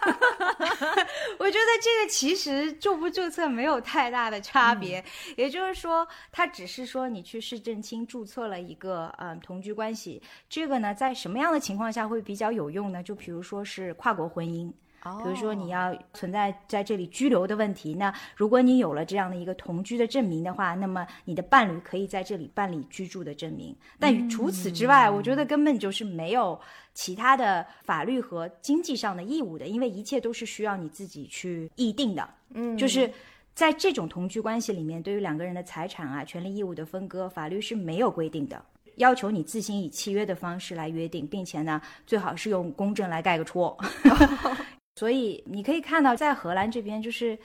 [1.38, 5.04] 我觉得这个其实注不注册没有太大的差别，
[5.36, 10.22] 也就是说，它只是说你去市政厅注册了一个嗯同居关系。
[10.48, 13.02] 这个呢，在什么样的情况下会比较有用呢？
[13.02, 23.74] 就比如说是跨国婚姻，比如说你要存在在这里居留的问题，那如果你有了这样的一个同居的证明的话，那么你的伴侣可以在这里办理居住的证明。
[23.98, 26.60] 但除此之外，我觉得根本就是没有
[26.92, 32.28] 其他的法律和经济上的义务的，因为一切都是需要你自己去议定的。
[32.52, 33.10] 嗯，就是
[33.54, 38.62] 在这种同居关系里面，对于两个人的财产啊、权利义务的分割，法律是没有规定的。
[38.96, 43.74] 要求你自行以契约的方式来约定，并且呢，最好是用公证来盖个戳。
[44.96, 47.38] 所以你可以看到，在荷兰这边，就是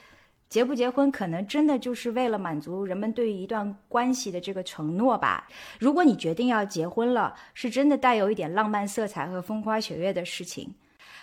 [0.49, 5.47] 结不结婚，可能真的就是为了满足人们对于一段关系的这个承诺吧。
[5.79, 10.75] 如果你决定要结婚了，是真的带有一点浪漫色彩和风花雪月的事情。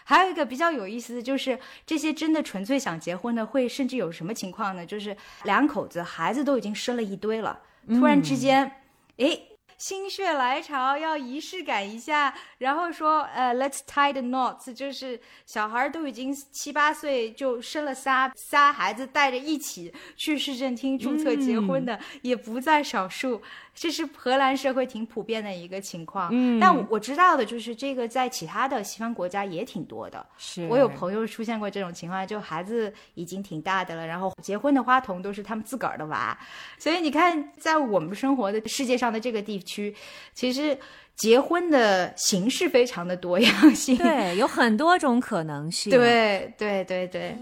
[0.04, 4.86] 还有一个比较有意思的就是，这些真的纯粹想结婚的，会甚至有什么情况呢？
[4.86, 8.72] 就是两口子孩子都已经生了一堆了，突然之间，
[9.18, 9.48] 诶。
[9.82, 23.42] 心血来潮要仪式感一下，然后说呃，Let's tie the knots，就是小孩都已经七八岁就生了仨仨孩子，带着一起去市政厅注册结婚的也不在少数。
[23.74, 30.24] 这是荷兰社会挺普遍的一个情况，嗯，但我知道的就是这个在其他的西方国家也挺多的。
[30.36, 36.38] 是我有朋友出现过这种情况，就孩子已经挺大的了，然后结婚的花童都是他们自个儿的娃，
[36.78, 39.94] 所以你看，在我们生活的世界上的这个地区，
[40.34, 40.78] 其实
[41.16, 45.90] 结婚的形式非常的多样性，对，有很多种可能性。
[45.90, 47.34] 对对对对。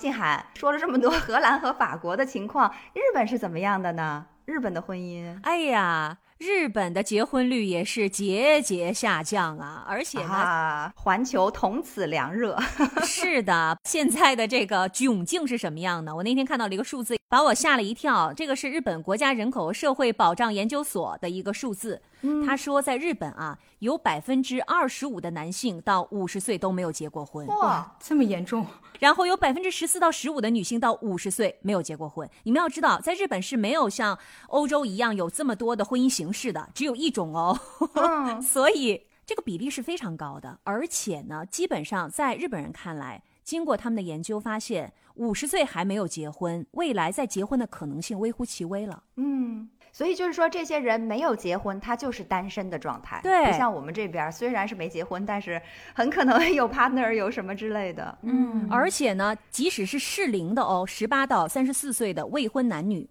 [0.00, 4.24] 静涵说了这么多荷兰和法国的情况，日本是怎么样的呢？
[4.46, 5.38] 日本的婚姻？
[5.42, 12.58] 哎呀，日本的结婚率也是节节下降啊，而且呢，环球同此凉热。
[13.04, 16.16] 是的，现在的这个窘境是什么样的？
[16.16, 18.32] 我那天看到了一个数字，把我吓了一跳。
[18.32, 22.00] 这个是日本国家人口社会保障研究所的一个数字。
[22.46, 27.46] 他说，在日本啊，有百分之二十五的男性到五十岁都没有结过婚。
[27.46, 28.66] 哇，这么严重！
[28.98, 32.28] 然后有百分之十四到十五的女性到五十岁没有结过婚。
[32.42, 37.58] 你们要知道，在日本是没有像欧洲一样有这么多的婚姻形式的，只有一种哦。
[38.42, 40.58] 所以这个比例是非常高的。
[40.64, 49.04] 而且呢，基本上在日本人看来，经过他们的研究发现，五十岁还没有结婚，未来再结婚的可能性微乎其微了。
[49.16, 49.70] 嗯。
[49.92, 53.20] 所以就是说，这些人没有结婚，他就是单身的状态。
[53.22, 55.60] 对，不像我们这边，虽然是没结婚，但是
[55.94, 58.16] 很可能有 partner，有什么之类的。
[58.22, 63.08] 嗯，而且呢，即使是适龄的哦，十八到三十四岁的未婚男女，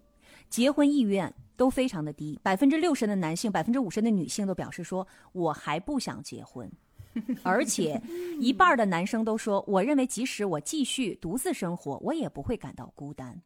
[0.48, 6.70] 结婚意愿都非常的低，百分之六十的男性，百分之五十的女性都表示说，我还不想结婚。
[7.42, 8.00] 而且，
[8.38, 13.38] 一半的男生都说，我认为即使我继续独自生活，我也不会感到孤单。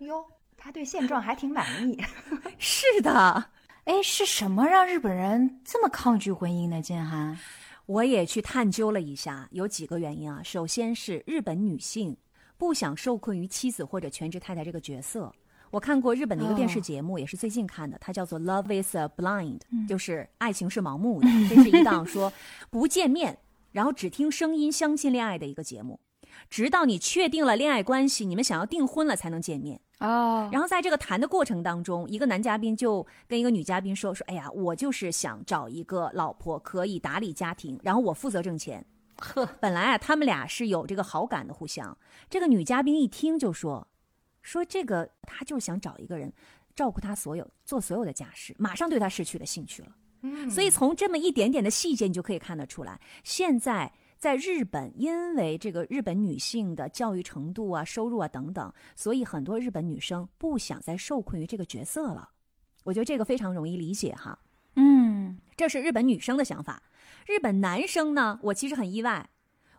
[0.00, 0.24] 哟。
[0.66, 1.96] 他对现状还挺满意，
[2.58, 3.50] 是的，
[3.84, 6.82] 哎，是什么让日本人这么抗拒婚姻呢？
[6.82, 7.38] 建涵，
[7.86, 10.42] 我也去探究了一下，有几个原因啊。
[10.42, 12.16] 首先是日本女性
[12.58, 15.32] 不想受困于妻子或者全职太太这个角色。
[15.70, 21.28] 我看过日本的一个电视节目，也是最近看的，它叫做《Love Is Blind》，就是爱情是盲目的。
[21.48, 22.32] 这是一档说
[22.70, 23.38] 不见面，
[23.70, 26.00] 然后只听声音相亲恋爱的一个节目。
[26.48, 30.48] 直到你确定了恋爱关系，你们想要订婚了才能见面哦。
[30.52, 38.84] 然后在这个谈的过程当中，一个男嘉宾就跟一个女嘉宾说：“说哎呀，我就是想找一个老婆可以打理家庭，然后我负责挣钱。”
[39.18, 41.96] 呵，本来啊，他们俩是有这个好感的，互相。
[42.30, 43.88] 这个女嘉宾一听就说
[44.42, 46.32] ：“说这个他就是想找一个人
[46.74, 49.88] 照顾他所有，做所有的家事，马上对他失去了兴趣了。”
[50.22, 53.92] 嗯，所以从这么一点点的细节，你就可以看得出来，现在。
[54.18, 62.30] 在日本，因为这个日本女性的教育程度啊、收入啊等等，所以很多日本女生不想再受困于这个角色了。
[62.84, 64.38] 我觉得这个非常容易理解哈。
[64.76, 66.82] 嗯，这是日本女生的想法。
[67.26, 69.28] 日本男生呢，我其实很意外。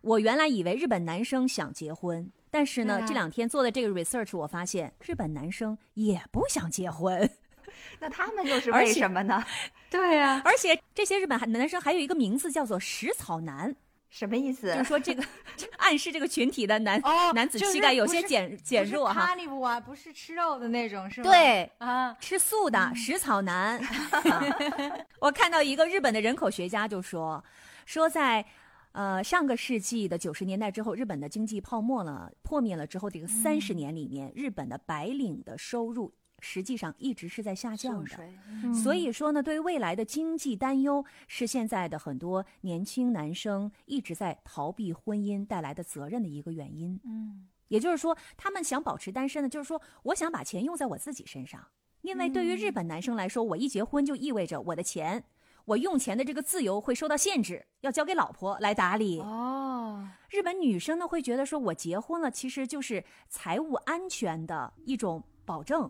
[0.01, 7.29] 我原来以为日本男生想结婚，但是呢，这两天做的这个 research，我发现日本男生也不想结婚。
[7.99, 9.43] 那他们又是为什么呢？
[9.89, 13.75] 对呀，而且这些日本男生还有一个名字叫做食草男。
[14.09, 14.71] 什么意思？
[14.73, 15.23] 就是说这个
[15.77, 19.27] 暗示这个群体的男、哦男子就是气概有些减减弱哈。
[19.35, 21.29] carnivore 啊，不是吃肉的那种，是吗？
[21.29, 23.79] 对，啊，吃素的食草男。
[25.19, 27.43] 我看到一个日本的人口学家就说，
[27.85, 28.45] 说在
[28.93, 38.17] 呃上个世纪的九十年代之后，日本的经济泡沫了破灭了之后，这个三十年里面，日本的白领的收入实际上一直是在下降的。
[38.47, 46.99] 嗯所以说呢，对于未来的经济担忧是现在的很多年轻男生一直在逃避婚姻带来的责任的一个原因。
[47.03, 51.67] 嗯，也就是说，他们想保持单身呢，就是说，我想把钱用在我自己身上。
[52.01, 55.23] 因为对于日本男生来说，我一结婚就意味着我的钱，
[55.65, 59.19] 我用钱的这个自由会受到限制，要交给老婆来打理。
[59.19, 65.89] 哦，日本女生呢会觉得说，我结婚了其实就是财务安全的一种保证，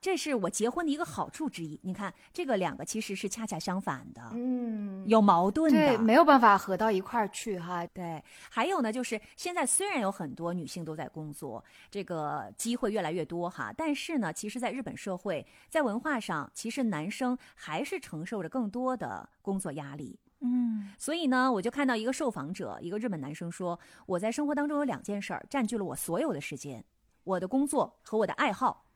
[0.00, 1.78] 这是我结婚的一个好处之一。
[1.82, 5.78] 你看，这个两个其实是恰恰相反的，嗯，有矛盾的。
[5.78, 7.86] 对，没有办法合到一块儿去哈。
[7.88, 20.18] 对，还有呢，就是现在虽然有很多女性都在工作，这个机会越来越多哈，但是呢，其实，在日本社会，在文化上，其实男生还是承受着更多的工作压力。
[20.40, 26.82] 嗯，所以呢，我就看到一个受访者，一个日本男生说，我在生活当中有两件事儿占据了我所有的时间，
[27.24, 28.86] 我的工作和我的爱好。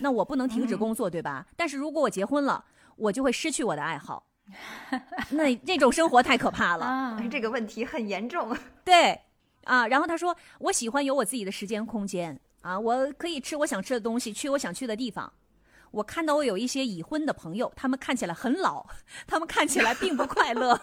[0.00, 1.46] 那我不能停止工作，对吧？
[1.56, 2.64] 但是如果我结婚了，
[2.96, 4.26] 我就会失去我的爱好。
[5.30, 6.84] 那那种生活太可怕了。
[6.84, 8.56] 啊，这个问题很严重。
[8.84, 9.20] 对，
[9.64, 15.32] 啊，然后他说，我喜欢有我自己的时间空间啊，我可以吃我想吃的东西，去我想去的地方。
[15.92, 18.86] 我看到我有一些已婚的朋友，他们看起来很老，
[19.26, 20.80] 他们看起来并不快乐。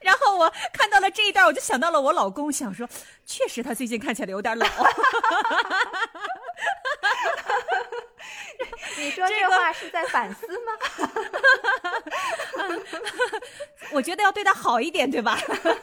[0.00, 2.88] 然后我看到了这一段，我就想到了我老公，想说，
[3.24, 4.66] 确实他最近看起来有点老。
[8.98, 10.72] 你说这话是在反思吗？
[13.92, 15.38] 我觉得要对他好一点，对吧？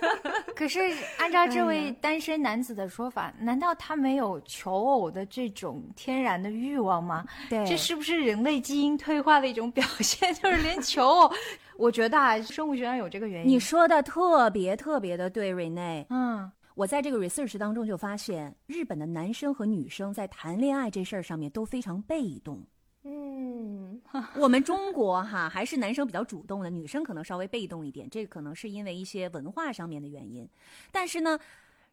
[0.55, 0.79] 可是
[1.17, 7.25] 按照这位单身男子的说法，难道他没有求偶的这种天然的欲望吗？
[7.49, 10.33] 对这是不是人类基因退化的一种表现？
[10.35, 11.33] 就是连求偶，
[11.77, 13.49] 我觉得啊，生物学上有这个原因。
[13.49, 16.05] 你说的特别特别的对，瑞内。
[16.09, 22.61] 嗯，我在这个 research 当中就发现，日本的男生和女生在谈恋爱这事儿上面都非常被动。
[23.03, 24.01] 嗯，
[24.35, 30.47] 我们中国哈还是男生比较主动的，女生可能稍微被动一点，这可能是因为一些文化上面的原因。
[30.91, 31.39] 但是呢，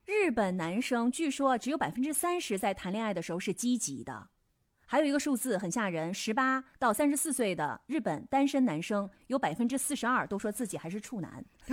[0.05, 4.31] 日本男生据说只有百分之三十在谈恋爱的时候是积极的。
[4.93, 11.43] 还有一个数字很吓人，十八到三十四岁的日本单身男生有百分之四十二都说自己还是处男。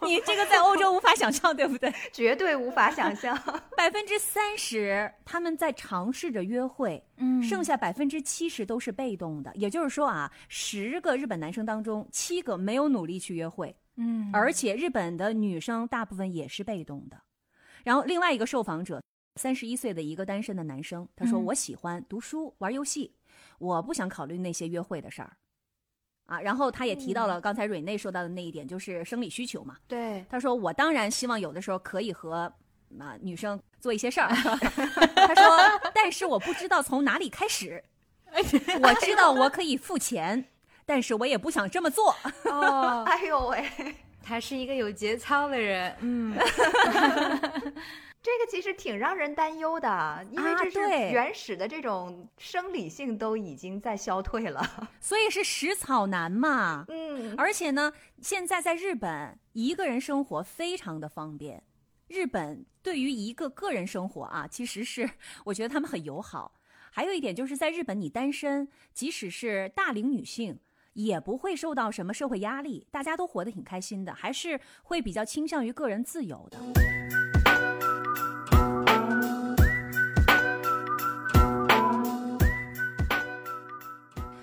[0.00, 1.92] 你这个在欧洲无法想象，对不对？
[2.10, 3.38] 绝对无法想象。
[3.76, 9.52] 百分之三十他们在尝试着约会，嗯剩下百分之七十都是被动的。
[9.54, 17.20] 也就是说啊，十个日本男生当中，七个没有努力去约会，嗯，而且日本的女生大部分也是被动的。
[17.84, 19.02] 然后另外一个受访者，
[19.36, 23.14] 三十一岁的一个单身的男生，他说：“嗯我喜欢读书、玩游戏，
[23.58, 25.36] 我不想考虑那些约会的事儿。”
[26.26, 29.76] 啊，然后他也提到了刚才蕊内说到的那一点，就是生理需求嘛。
[29.88, 32.52] 对，他说：“我当然希望有的时候可以和
[32.98, 34.28] 啊女生做一些事儿。
[35.16, 37.82] ”他说：“但是我不知道从哪里开始。
[38.32, 40.44] 我知道我可以付钱，
[40.86, 42.14] 但是我也不想这么做。
[42.44, 43.68] 哦， 哎呦喂，
[44.22, 46.34] 他是一个有节操的人，嗯，
[48.22, 54.62] 这个其实挺让人担忧的，因为啊这是对原始的这种生理性都已经在消退了。
[55.00, 56.84] 所以是食草男嘛。
[56.88, 61.62] 嗯，而且呢，现在在日本一个人生活非常的方便。
[62.08, 65.08] 日本对于一个个人生活啊，其实是
[65.44, 66.52] 我觉得他们很友好。
[66.92, 70.58] 还有一点就是在日本，你单身，即使是大龄女性，
[70.94, 76.58] 也不会受到什么社会压力，大家都活得挺开心的，还是会比较倾向于个人自由的。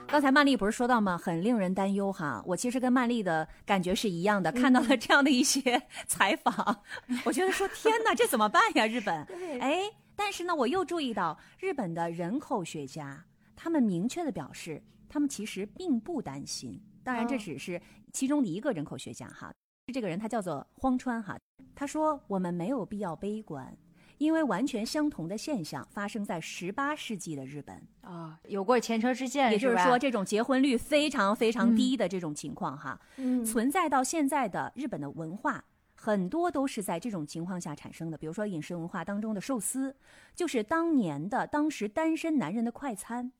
[0.09, 1.17] 刚才曼丽不是说到吗？
[1.17, 2.41] 很令人担忧哈。
[2.45, 6.83] 我其实跟曼丽的感觉是一样的，看到了这样的一些 采访，
[7.25, 8.87] 我觉得说天哪，这怎么办呀？
[8.87, 9.23] 日本，
[9.59, 9.81] 哎，
[10.15, 13.25] 但是呢，我又注意到日本的人口学家，
[13.55, 16.81] 他们明确的表示，他们其实并不担心。
[17.03, 17.81] 当然，这哦只是
[18.11, 19.53] 其中的一个人口学家哈。
[19.93, 21.39] 这个人他叫做荒川哈，
[21.73, 23.73] 他说我们没有必要悲观，
[24.17, 27.81] 因为完全相同的现象发生在十八世纪的日本。
[28.01, 35.63] 啊，有过前车之鉴，也就是说，这种结婚率非常非常低的这种情况哈，嗯存在到现在的日本的文化，
[35.95, 38.17] 很多都是在这种情况下产生的。
[38.17, 39.95] 比如说饮食文化当中的寿司，
[40.35, 43.31] 就是当年的当时单身男人的快餐。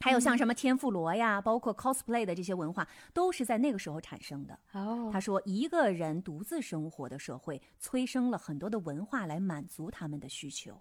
[0.00, 4.58] 还有像什么天妇罗呀，包括 cosplay 的这些文化，都是在那个时候产生的。
[4.72, 10.80] 哦他说，一个人独自生活的社会，催生了很多的文化来满足他们的需求。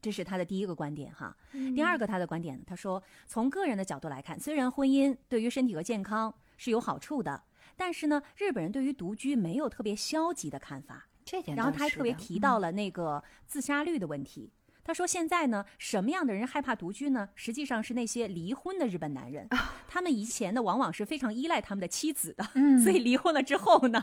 [0.00, 1.36] 这是他的第一个观点哈。
[1.52, 7.42] 第二个他的观点呢，他说，从个人的角度来看，虽然婚姻对于身体和健康是有好处的，
[7.76, 11.06] 但是呢，日本人对于独居没有特别消极的看法。
[11.22, 14.50] 这点然后他还特别提到了那个自杀率的问题。
[14.82, 17.28] 他说：“现在呢，什么样的人害怕独居呢？
[17.34, 19.48] 实际上是那些离婚的日本男人，
[19.86, 22.44] 他们以前呢往往是非常依赖他们的妻子的，
[22.82, 24.02] 所以离婚了之后呢，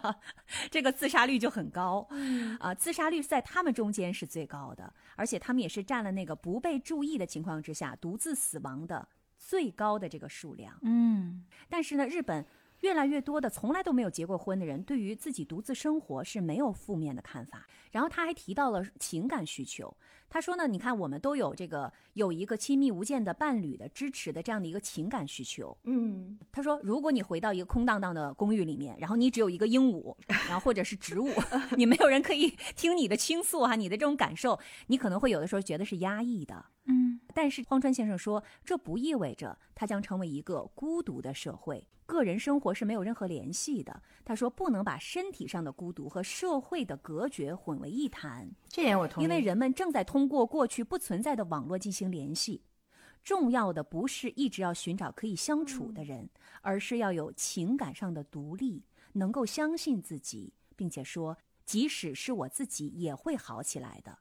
[0.69, 2.07] 这个自杀率就很高。
[2.59, 9.07] 啊、自杀率在他们中间是最高的，而且他们也是占了那个不被注意的情况之下独自死亡的
[9.37, 10.77] 最高的这个数量。
[10.83, 12.45] 嗯但是呢，日本
[12.81, 17.67] 越来越多的从来都没有结过婚的人，对于自己独自生活是没有负面的看法。
[17.91, 19.95] 然后他还提到了情感需求，
[20.29, 25.75] 他说呢，你看我们都有这个有一个亲密无间的伴侣的支持的这样的一个情感需求。
[25.85, 31.29] 嗯，他说，如果你回到一个空荡荡的公寓里面，然后你只有一个鹦鹉，然后或者是植物，
[31.77, 36.65] 你没有人可以听你的倾诉哈、你的这种感受，你可能会有的时候觉得是压抑的。
[36.87, 44.01] 嗯但是荒川先生说，这不意味着他将成为一个孤独的社会，个人生活是没有任何联系的。
[44.25, 52.63] 他说，不能把身体上的孤独和社会的隔绝混为一谈，这点我同意，因为人们正在通过过去不存在的网络进行联系。
[53.23, 56.29] 重要的不是一直要寻找可以相处的人，
[56.61, 64.17] 而是要有情感上的独立，能够相信自己，并且说，即使是我自己也会好起来的。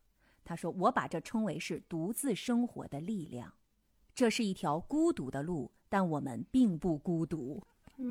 [0.47, 3.53] 他说：“我把这称为是独自生活的力量，
[4.15, 7.63] 这是一条孤独的路，但我们并不孤独。”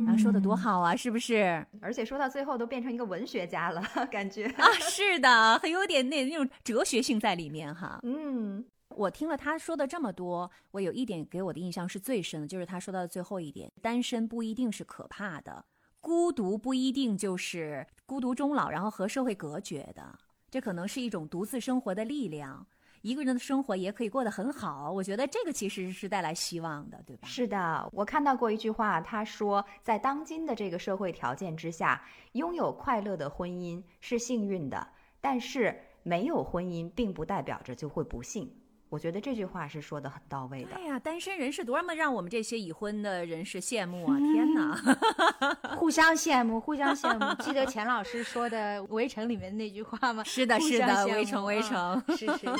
[0.07, 1.63] 啊，说的多好啊，是不是？
[1.79, 3.81] 而且说到最后都变成一个文学家了，
[4.11, 4.45] 感觉。
[4.45, 7.99] 啊，是的，很有点那那种哲学性在里面哈。
[8.03, 15.65] 嗯我听了他说的这么多，我有一点给我的印象是最深的，就是他说到的最后一点：单身不一定是可怕的，
[15.99, 20.17] 孤独不一定就是孤独终老，然后和社会隔绝的，
[20.55, 22.65] 这可能是一种独自生活的力量。
[23.01, 27.27] 一个人的生活也可以过得很好，我觉得这个其实是带来希望的，对吧？
[27.27, 32.01] 是的，我看到过一句话，他说，在当今的这个社会条件之下，
[32.31, 34.87] 拥有快乐的婚姻是幸运的，
[35.19, 38.49] 但是没有婚姻并不代表着就会不幸。
[38.95, 40.83] 我觉得这句话是说的很到位的哎。
[40.83, 44.17] 呀，单身人士多么让我们这些已婚的人士羡慕啊！
[44.17, 44.73] 天哪，
[45.75, 47.35] 互相羡慕，互相羡慕。
[47.43, 50.23] 记得钱老师说的《围城》里面那句话吗？
[50.23, 52.01] 是的，是的，围城，围城。
[52.07, 52.47] 嗯是是。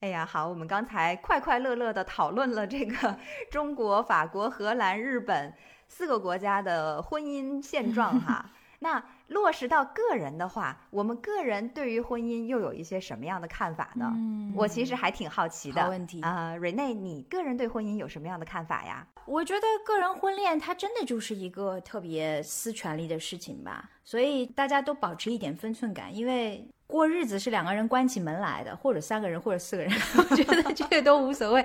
[0.00, 3.18] 哎呀，好，我们刚才快快乐乐的讨论了这个
[3.52, 5.52] 中国、法国、荷兰、日本
[5.88, 8.50] 四个国家的婚姻现状哈。
[8.78, 14.12] 那落实到个人的话，我们个人对于婚姻又有一些什么样的看法呢？
[14.14, 15.82] 嗯我其实还挺好奇的。
[15.82, 19.06] 好问题啊、瑞内，你个人对婚姻有什么样的看法呀？
[19.26, 29.92] 我觉得个人婚恋它真的就是一个特别私权利的事情吧，所以大家都保持一点分寸感，因为过日子是两个人关起门来的，或者三个人，或者四个人，
[30.30, 31.64] 我觉得这个都无所谓。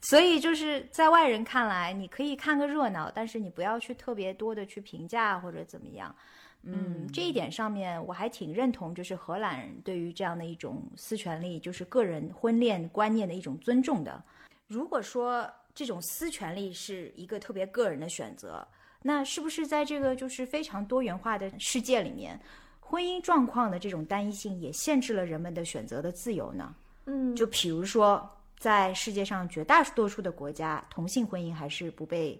[0.00, 6.14] 所以就是在外人看来，你可以看个热闹，但是你不要去特别多的去评价或者怎么样。
[6.62, 14.22] 嗯，这一点上面我还挺认同，就是荷兰人对于这样的一种私权利，就是个人婚恋观念的一种尊重的。
[14.66, 18.66] 如果说这种私权利是一个特别个人的选择，
[19.02, 22.38] 那是不是在这个就是非常多元化的世界里面，
[22.80, 26.74] 婚姻状况的这种单一性也限制了人们的选择的自由呢？
[27.06, 28.28] 嗯就比如说，
[28.58, 32.38] 在世界上绝大多数的国家，同性婚姻还是不被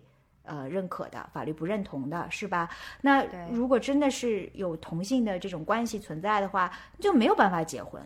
[0.48, 2.68] 呃认可的，法律不认同的，是吧？
[3.02, 8.02] 那如果真的是有同性的这种关系存在的话，就没有办法结婚。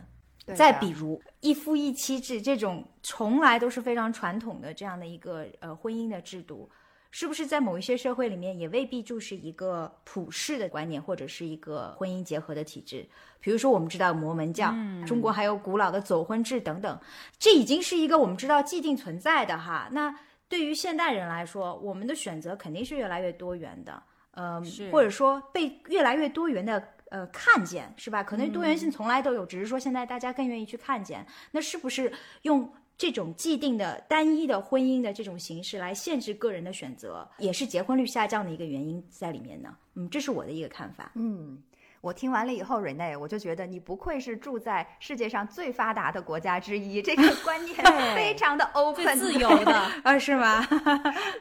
[0.57, 6.69] 再比如一夫一妻制这种从来都是非常传统的这样的一个呃婚姻的制度，
[7.13, 13.09] 是不是在某一些社会里面也未必就是一个普世的观念，或者是一个婚姻结合的体制？
[13.39, 14.75] 比如说我们知道摩门教，
[15.07, 17.01] 中国还有古老的走婚制等等，
[17.39, 19.89] 这已经是一个我们知道既定存在的哈。
[19.93, 20.13] 那
[20.53, 28.23] 对于现代人来说，我们的选择肯定是越来越多元的，呃，或者说被越来越多元的呃看见，是吧？
[28.23, 31.27] 可能多元性从来都有，只是说现在大家更愿意去看见。
[31.53, 39.75] 那是不是用这种既定的单一的婚姻的这种形式来限制个人的选择，也是结婚率下降的一个原因在里面呢？
[39.95, 41.13] 嗯，这是我的一个看法。
[41.15, 41.63] 嗯，
[42.03, 47.75] 我听完了以后，，Rene，，我就觉得你不愧是住在世界上最发达的国家之一，这个观念
[48.15, 49.73] 非常的 open，自由的，
[50.05, 50.67] 啊，是吗？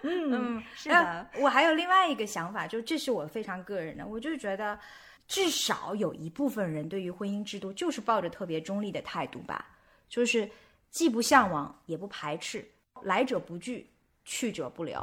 [0.03, 4.79] 嗯，是的呃，我还有另外一个想法，就这是我非常个人的，我就觉得。
[5.27, 9.65] 至少有一部分人对于婚姻制度就是抱着特别中立的态度吧，
[10.09, 10.49] 就是
[10.89, 12.67] 既不向往也不排斥，
[13.03, 13.89] 来者不拒，
[14.25, 15.01] 去者不留。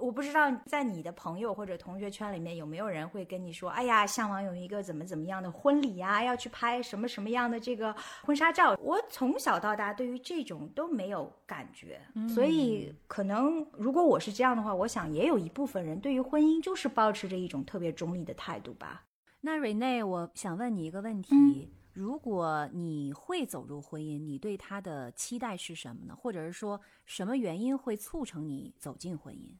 [0.00, 8.76] 我不知道在你的朋友或者同学圈里面有没有人会跟你说，哎呀，向往有一个怎么怎么样的婚礼呀，要去拍什么什么样的这个婚纱照。
[8.80, 19.04] 我从小到大对于这种都没有感觉，所以可能如果我是这样的话，我想也有一部分人对于婚姻就是保持着一种特别中立的态度吧。
[19.40, 26.14] 那瑞内，我想问你一个问题：嗯如果你会走入婚姻，你对他的期待是什么呢？
[26.14, 29.50] 或者是说什么原因会促成你走进婚姻？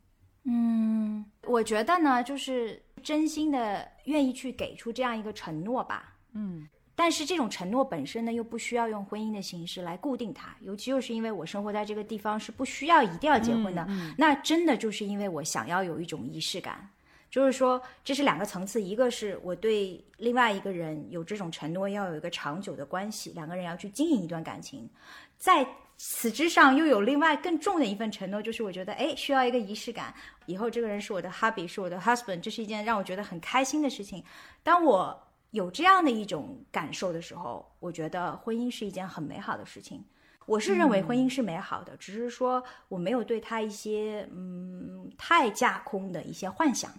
[0.51, 6.15] 嗯，我觉得呢，就是真心的愿意去给出这样一个承诺吧。
[6.33, 6.67] 嗯。
[6.97, 14.13] 但是这种承诺本身呢，又不需要用婚姻的形式来固定它，尤其又是因为我生活在这个地方是不需要一定要结婚的，嗯。
[14.19, 16.91] 那真的就是因为我想要有一种仪式感，
[17.31, 24.91] 就是说这是两个层次，一个是我对另外一个人有这种承诺，要有一个长久的关系，两个人要去经营一段感情，
[25.37, 25.65] 在
[26.01, 30.15] 此之上又有另外更重的一份承诺，就是我觉得哎需要一个仪式感，
[30.47, 34.23] 以后这个人是我的 hubby，是我的 husband，这是一件让我觉得很开心的事情。
[34.63, 35.21] 当我
[35.51, 40.05] 有这样的一种感受的时候，我觉得婚姻是一件很美好的事情。
[40.47, 46.91] 我是认为婚姻是美好的，只是说我没有对他一些嗯太架空的一些幻想。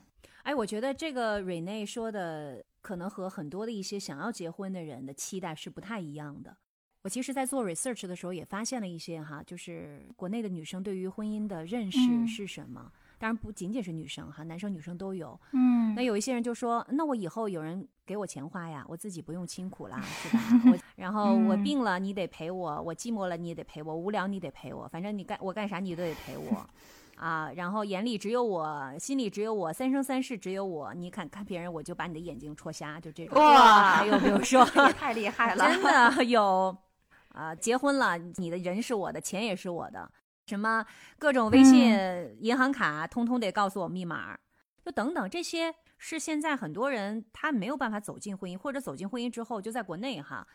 [0.44, 6.58] 哎，我觉得这个 Rene 说的可能和很多的一些想要结婚的人的期待是不太一样的。
[7.02, 12.92] 我其实，在做 research 的时候也发现了一些哈，就是国内的女生对于婚姻的认识嗯是什么。
[13.18, 15.40] 当然不仅仅是女生哈，男生女生都有。
[15.54, 20.44] 嗯那有一些人就说，那我以后有人给我钱花呀，我自己不用辛苦啦，是吧？
[20.72, 26.70] 我然后我嗯病了你得陪我，我寂寞了你也得陪我，无聊你得陪我，反正你干我干啥你都得陪我。
[27.16, 30.94] 啊，然后眼里只有我，心里只有我，三生三世只有我。
[30.94, 33.38] 你看看别人，我就把你的眼睛戳瞎，就这种。
[33.38, 36.76] 哇还有比如说， 也太厉害了，真的有
[37.40, 40.12] 啊、结婚了，你的人是我的，钱也是我的，
[40.48, 40.86] 什么
[41.18, 41.98] 各种微信、
[42.42, 44.38] 银行卡，通通得告诉我密码，
[44.84, 50.46] 就等等，这些是现在很多人他没有办法走进婚姻，或者走进婚姻之后，就在国内哈，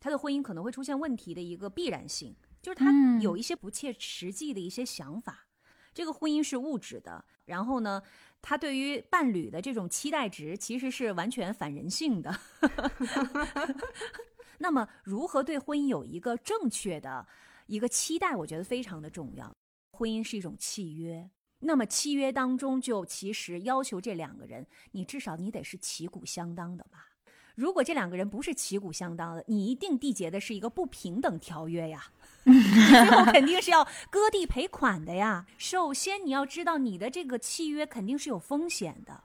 [0.00, 5.46] 他的婚姻可能会出现问题的一个必然性，就是他嗯有一些不切实际的一些想法。
[5.92, 8.02] 这个婚姻是物质的，然后呢，
[8.40, 12.38] 他对于伴侣的这种期待值其实是完全反人性的。
[14.58, 17.26] 那么，如何对婚姻有一个正确的
[17.66, 19.52] 一个期待，我觉得非常的重要。
[19.92, 21.30] 婚姻是一种契约，
[21.60, 27.08] 那么契约当中就其实要求这两个人，你至少你得是旗鼓相当的吧。
[27.54, 32.04] 如果这两个人不是旗鼓相当的，你一定缔结的是一个不平等条约呀，
[32.44, 35.46] 你最后肯定是要割地赔款的呀。
[35.56, 39.24] 首先你要知道你的这个契约肯定是有风险的，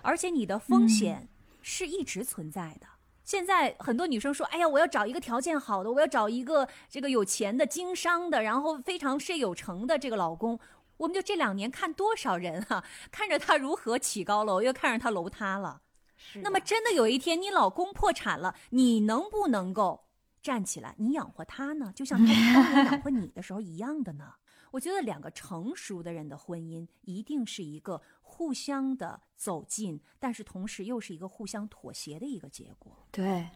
[0.00, 1.28] 而且你的风险
[1.60, 2.86] 是一直存在的。
[3.26, 10.58] 现在很多女生说：“哎呀，我要找一个条件好的，我要找一个这个有钱的经商的，然后非常事业有成的这个老公。”
[10.96, 15.82] 我们就这两年看多少人啊，看着他如何起高楼，又看着他楼塌了。
[16.16, 20.04] 是那么真的有一天你老公破产了，你能不能够
[20.40, 21.92] 站起来，你养活他呢？
[21.94, 24.32] 就像他当年养活你的时候一样的呢？
[24.76, 32.94] 我觉得两个成熟的人的婚姻一定是一个互相的走近，但是同时又是一个互相妥协的一个结果。
[33.10, 33.48] 对，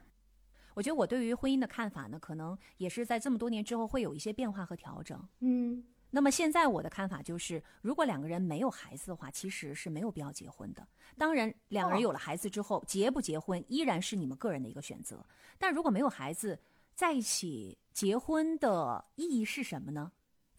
[0.73, 5.29] 我觉得我对于婚姻的看法呢，可能也是在这么多年之后会有一些变化和调整。
[5.41, 10.89] 嗯那么现在我的看法就是，如果两个人没有孩子的话，其实是没有必要结婚的。
[11.19, 15.23] 当然，两个人有了孩子之后，结不结婚依然是你们个人的一个选择。
[15.59, 16.59] 但如果没有孩子，
[16.95, 20.11] 在一起结婚的意义是什么呢？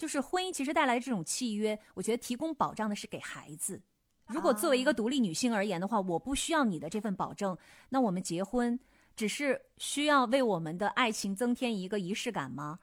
[0.01, 3.79] 就是婚姻其实带来的这种契约，我觉得提供保障的是给孩子。
[4.25, 7.55] 如果作为一个独立女性而言的话，我不需要你的这份保证，
[7.89, 8.79] 那我们结婚
[9.15, 12.79] 只是需要为我们的爱情增添一个仪式感吗？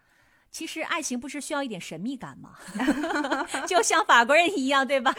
[0.53, 2.57] 其实爱情不是需要一点神秘感吗？
[3.67, 5.13] 就像法国人一样，对吧？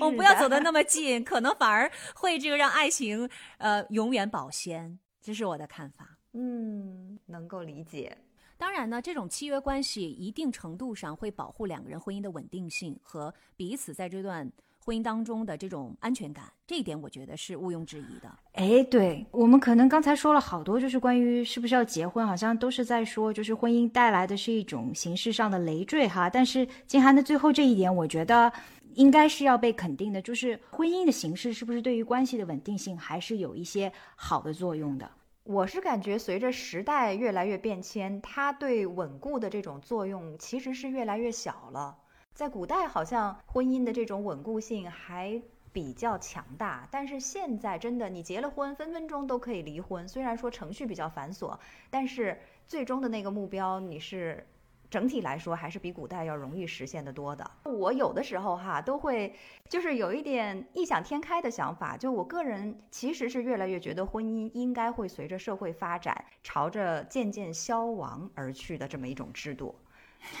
[0.00, 3.28] 我们不要走得那么近，可能反而会这个让爱情
[3.58, 4.98] 呃永远保鲜。
[5.20, 6.16] 这是我的看法。
[6.32, 8.16] 嗯，能够理解。
[8.62, 14.48] 当然呢，这种契约关系一定程度上会保护两个人婚姻的稳定性和彼此在这段
[14.84, 18.32] 婚姻当中的这种安全感，这一点我觉得是毋庸置疑的。
[18.52, 26.30] 哎，对我们可能刚才说了好多，就是关于是不是要结婚，好像都是在说，就是婚姻带来的是一种形式上的累赘哈。
[26.30, 28.52] 但是金涵的最后这一点，我觉得
[28.94, 35.10] 应该是要被肯定的，就是婚姻的形式是不是对于关系的稳定性还是有一些好的作用的。
[35.44, 41.98] 我是感觉随着时代越来越变迁，它对稳固的这种作用其实是越来越小了。
[42.32, 46.86] 在古代，好像婚姻的这种稳固性还比较强大。
[46.92, 50.06] 但是现在真的，你结了婚，分分钟都可以离婚。
[50.06, 51.58] 虽然说程序比较繁琐，
[51.90, 52.38] 但是
[52.68, 54.46] 最终的那个目标，你是。
[54.92, 57.50] 整体来说还是比古代要容易实现的多的。
[57.64, 59.34] 我有的时候哈都会
[59.70, 69.74] 就是有一点异想天开的想法，就我个人其实是越来越觉得婚姻应该会随着社会发展朝着渐渐消亡而去的这么一种制度。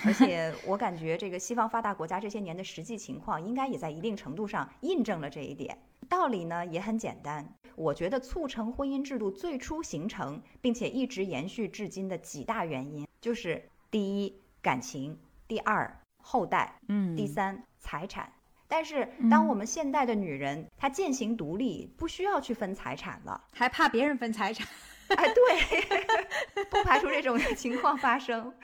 [0.04, 5.76] 而且 我感觉这个西方发达国家这些年的实际情况，应该也在一定程度上印证了这一点。
[6.08, 14.42] 道理呢也很简单，我觉得促成婚姻制度最初形成并且一直延续至今的几大原因，就是第一。
[14.62, 15.18] 感情，
[15.48, 18.32] 第二后代，嗯，第三财产。
[18.68, 24.64] 但是，当我们现代的女人她践行独立，不需要去分财产了，还怕别人分财产？
[25.08, 28.54] 哎，对， 不排除这种情况发生。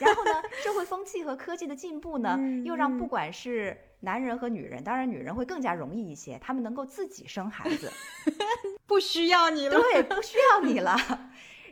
[0.00, 7.92] 然后呢，社会风气和科技的进步呢，又让不管是男人和女人，当然女人会更加容易一些，他们能够自己生孩子，
[8.88, 10.96] 不需要你了，对，不需要你了。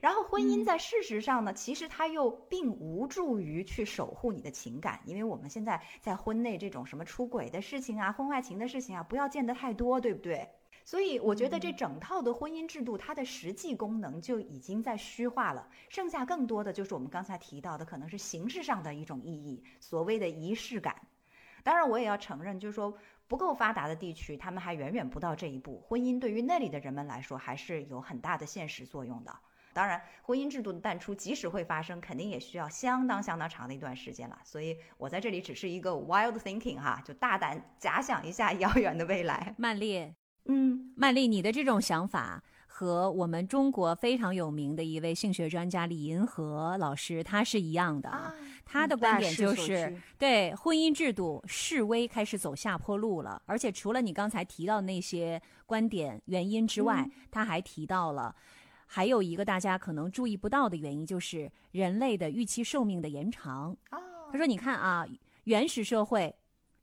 [0.02, 10.48] 然后婚姻在事实上呢，其实它又并无助于去守护你的情感，因为我们现在在婚内这种什么出轨的事情啊、婚外情的事情啊，不要见得太多，对不对？
[10.84, 20.96] 所以我觉得这整套的婚姻制度，它的实际功能就已经在虚化了，剩下更多的就是我们刚才提到的，可能是形式上的一种意义，所谓的仪式感。
[21.62, 22.92] 当然，我也要承认，就是说
[23.28, 25.80] 不够发达的地区，他们还远远不到这一步。
[25.86, 29.32] 婚姻对于那里的人们来说，还是有很大的现实作用的。
[29.72, 34.38] 当然，婚姻制度的淡出，即使会发生，肯定也需要相当相当长的一段时间了。
[34.44, 39.54] 所以我在这里只是一个 wild thinking 哈，就大胆假想一下遥远的未来。
[39.58, 40.12] 曼丽，
[40.44, 48.34] 嗯，曼丽，你的这种想法和我们中国非常有名的一位性学专家李银河老师他是一样的啊。
[48.64, 53.42] 他的观点就是，对婚姻制度示威开始走下坡路了。
[53.46, 58.34] 而且除了你刚才提到那些观点原因之外，他还提到了。
[58.94, 63.74] 还有一个大家可能注意不到的原因，就是人类的预期寿命的延长。
[64.30, 65.06] 他说：“你看啊，
[65.44, 66.34] 原始社会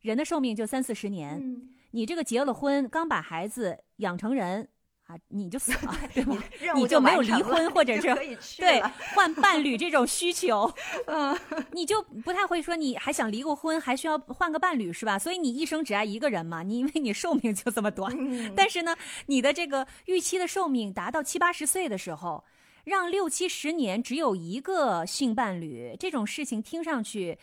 [0.01, 4.67] 人的寿命就三四十年，你这个结了婚，刚把孩子养成人。”
[5.09, 6.37] 啊，你就死了， 对吧？
[6.75, 8.15] 你就没有离婚或者是
[8.57, 8.79] 对
[9.15, 10.71] 换伴侣这种需求，
[11.07, 11.35] 嗯，
[11.71, 15.17] 你就不太会说你还想离过婚，还需要换个伴侣是吧？
[15.17, 18.15] 所以你一生只爱一个人嘛，你因为你寿命就这么短。
[18.55, 18.95] 但是呢，
[19.25, 22.43] 你的这个预期的寿命达到七八十岁的时候，
[22.83, 27.39] 让六七十年只有一个性伴侣这种事情，听上去。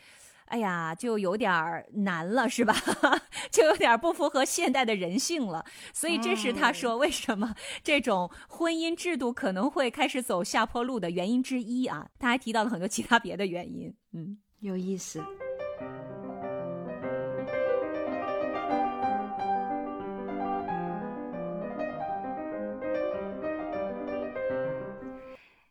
[0.47, 2.75] 哎呀，就有点难了，是吧？
[3.51, 5.65] 就有点不符合现代的人性了。
[5.93, 12.09] 所以这是他说为什么这种婚姻制度可能会开始走下坡路的原因之一啊。
[12.19, 15.23] 他还提到了很多其他别的原因，嗯，有意思。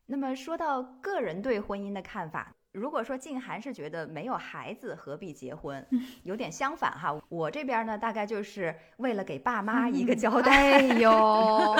[0.07, 2.53] 那么说到个人对婚姻的看法。
[2.75, 5.85] 如果说静涵是觉得没有孩子何必结婚，
[6.23, 7.15] 有点相反哈。
[7.29, 10.73] 我这边呢，大概就是为了给爸妈一个交代。
[10.73, 11.75] 哎呦，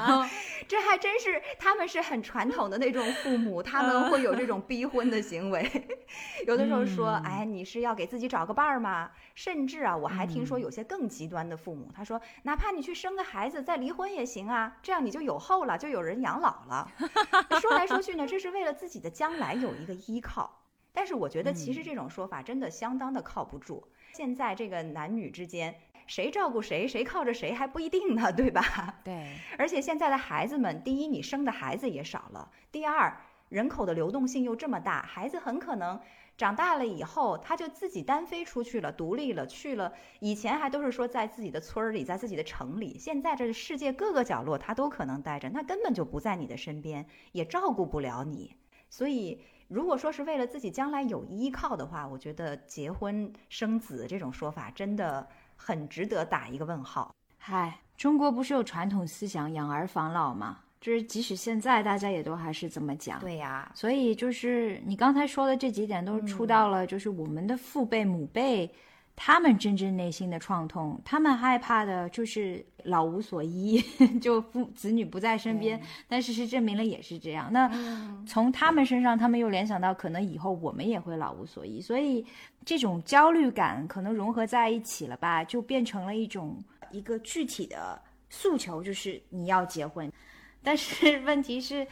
[0.66, 5.70] 这还真是他们是很传统的那种父母，他们会有这种逼婚的行为。
[6.46, 9.10] 有的时候说，哎，你是要给自己找个伴儿吗？
[9.34, 16.90] 甚至啊，我还听说有些更极端的父母，他说，哪怕你去生个孩子再离婚也行啊，这样你就有后了，就有人养老了。
[17.60, 20.29] 说来说去呢，这是为了自己的将来有一个依靠。
[20.30, 20.62] 靠，
[20.92, 23.88] 但是我觉得其实这种说法真的相当的靠不住。
[24.12, 25.74] 现在这个男女之间，
[26.06, 29.00] 谁照顾谁，谁靠着谁还不一定呢，对吧？
[29.02, 29.26] 对。
[29.58, 36.00] 而且现在的孩子们，第一，你生的孩子也少了；第二，人口的流动性又这么大，孩子很可能
[36.36, 39.92] 长大了以后，他就自己单飞出去了，独立了，去了。
[40.20, 48.56] 以前还都是说在自己的村儿里，在自己的城里，现在这世界各个角落，他都可能待着，那根本就不在你的身边，也照顾不了你，
[48.88, 49.40] 所以。
[49.70, 57.14] 如果说是为了自己将来有依靠的话，我觉得结婚生子这种说法真的很值得打一个问号。
[57.38, 60.58] 嗨，中国不是有传统思想养儿防老吗？
[60.80, 63.20] 就是即使现在大家也都还是这么讲。
[63.20, 68.68] 对呀，所以就是你刚才说的这几点都是出到了，就是我们的父辈母辈。
[69.22, 73.78] 他们真正内心的创痛，他们害怕的就是老无所依，
[74.18, 75.78] 就父子女不在身边。
[76.08, 77.52] 但事实证明了也是这样。
[77.52, 77.70] 那
[78.26, 82.24] 从他们身上，他们又联想到可能以后我们也会老无所依，所以
[82.64, 86.56] 这种焦虑感可能融合在一起了吧，就变成了一种
[86.90, 88.00] 一个具体的
[88.30, 90.10] 诉求，就是你要结婚。
[90.62, 91.86] 但是问题是，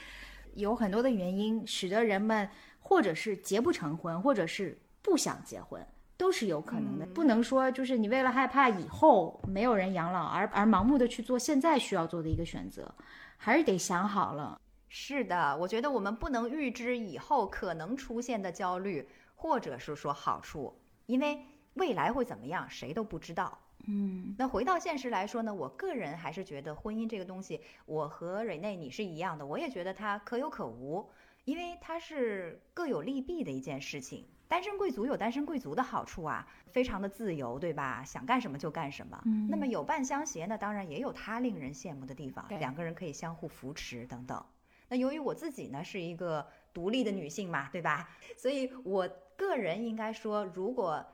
[0.54, 2.48] 有很多的原因使得人们
[2.80, 5.86] 或者是结不成婚，或者是不想结婚。
[6.18, 12.92] 都是有可能的，嗯不能说就是你为了害怕以后没有人养老而而盲目的去做现在需要做的一个选择，
[13.36, 14.60] 还是得想好了。
[14.88, 20.74] 是的，我觉得我们不能预知以后可能出现的焦虑，或者是说好处，
[21.06, 21.38] 因为
[21.74, 23.56] 未来会怎么样，谁都不知道。
[23.86, 31.08] 嗯那回到现实来说呢，我个人还是觉得婚姻这个东西，我和蕊内你是一样的，我也觉得它可有可无，
[31.44, 34.26] 因为它是各有利弊的一件事情。
[34.48, 38.02] 单身贵族有单身贵族的好处啊，非常的自由，对吧？
[38.04, 39.22] 想干什么就干什么。
[39.26, 44.44] 嗯那么有伴相携呢，当然也有它令人羡慕的地方，对两个人可以相互扶持等等。
[44.88, 48.08] 那由于我自己呢是一个独立的女性嘛，对吧？
[48.38, 51.04] 所以我个人应该说，如果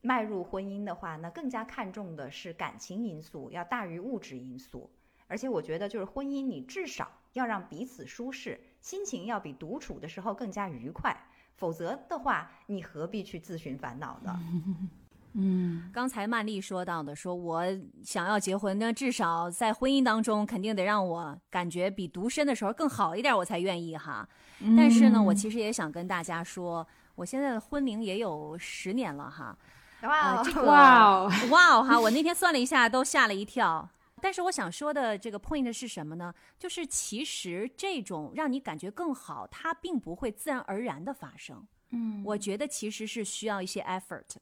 [0.00, 4.90] 迈入婚姻的话，那更加看重的是感情因素，要大于物质因素。
[5.28, 11.16] 而且我觉得，就是婚姻，你至少要让彼此舒适，心情要比独处的时候更加愉快。
[11.58, 14.40] 否则的话，你何必去自寻烦恼呢？
[15.34, 17.62] 嗯，刚才曼丽说到的，说我
[18.02, 24.26] 想要结婚，那至少在婚姻当中，肯定得让我感觉比独身的时候更好一点，我才愿意哈。
[24.76, 26.84] 但是呢，我其实也想跟大家说，
[27.14, 29.56] 我现在的婚龄也有十年了哈。
[30.02, 32.00] 哇、哦，哇哦，哇哦哈！
[32.00, 33.88] 我那天算了一下，都吓了一跳。
[34.20, 36.34] 但是我想说的这个 point 是什么呢？
[36.58, 41.66] 就是其实这种让你感觉更好，它并不会自然而然的发生。
[41.90, 44.36] 嗯我觉得其实是需要一些 effort，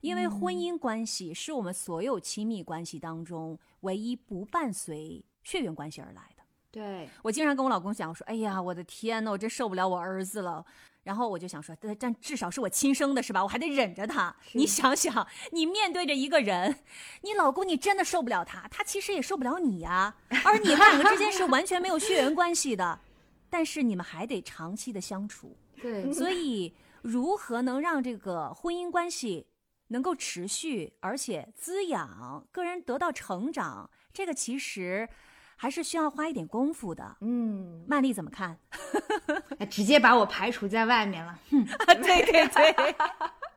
[0.00, 6.37] 因为婚姻关系是我们所有亲密关系当中唯一不伴随血缘关系而来的。
[6.70, 10.64] 对，我经常跟我老公讲，我说：“哎呀，我的天呐，我真受不了我儿子了。”
[11.04, 13.42] 然后我就想说，但但至少是我亲生的，是吧？
[13.42, 14.36] 我还得忍着他。
[14.52, 16.80] 你想想，你面对着一个人，
[17.22, 20.14] 你老公你真的受不了他，他其实也受不了你呀、
[20.44, 23.00] 而你们两个之间是完全没有血缘关系的，
[23.48, 25.56] 但是你们还得长期的相处。
[25.80, 29.46] 对，所以，如何能让这个婚姻关系
[29.86, 35.08] 能够持续，而且滋养个人得到成长，这个其实
[35.60, 37.16] 还是需要花一点功夫的。
[37.20, 38.56] 嗯，曼丽怎么看？
[39.68, 41.38] 直接把我排除在外面了。
[41.50, 42.96] 对对 对，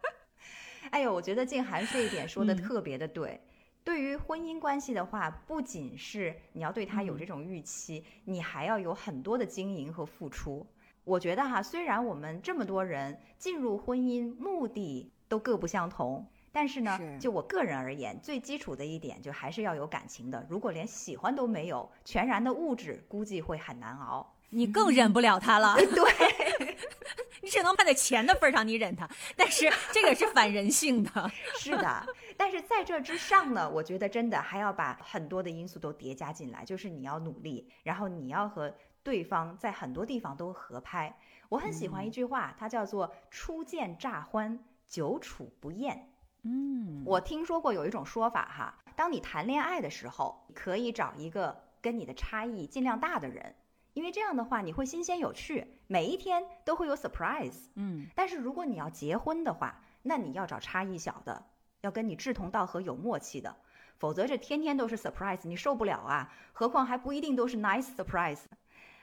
[0.89, 3.39] 哎呦，我觉得静涵这一点说的特别的对。
[3.83, 10.65] 对于婚姻关系的话，不仅是你要对他有这种预期，你还要有很多的经营和付出。
[11.03, 20.45] 我觉得哈，虽然我们这么多人进入婚姻目的都各不相同，但是呢，是就我个人而言，最基础的一点就还是要有感情的。
[20.49, 24.35] 如果连喜欢都没有，全然的物质估计会很难熬。
[24.49, 25.75] 你更忍不了他了。
[25.77, 26.75] 对，
[27.41, 31.31] 你只能看在钱的份儿上，你忍他，但是这个是反人性的。
[31.57, 41.17] 是的，但是在这之上呢，我觉得真的还要把很多的因素都叠加进来，就是你要努力，然后你要和对方在很多地方都合拍。
[41.47, 46.09] 我很喜欢一句话，它叫做“初见乍欢，久处不厌”。
[46.43, 53.55] 嗯，我听说过有一种说法哈，当你谈恋爱的时候，可以找一个跟你的差异尽量大的人，
[53.93, 57.67] 因为这样的话你会新鲜有趣，每一天都会有 surprise。
[57.75, 61.45] 嗯，但是如果你要结婚的话，那你要找差异小的，
[61.81, 63.55] 要跟你志同道合、有默契的，
[63.97, 66.33] 否则这天天都是 surprise，你受不了啊！
[66.53, 68.39] 何况还不一定都是 nice surprise。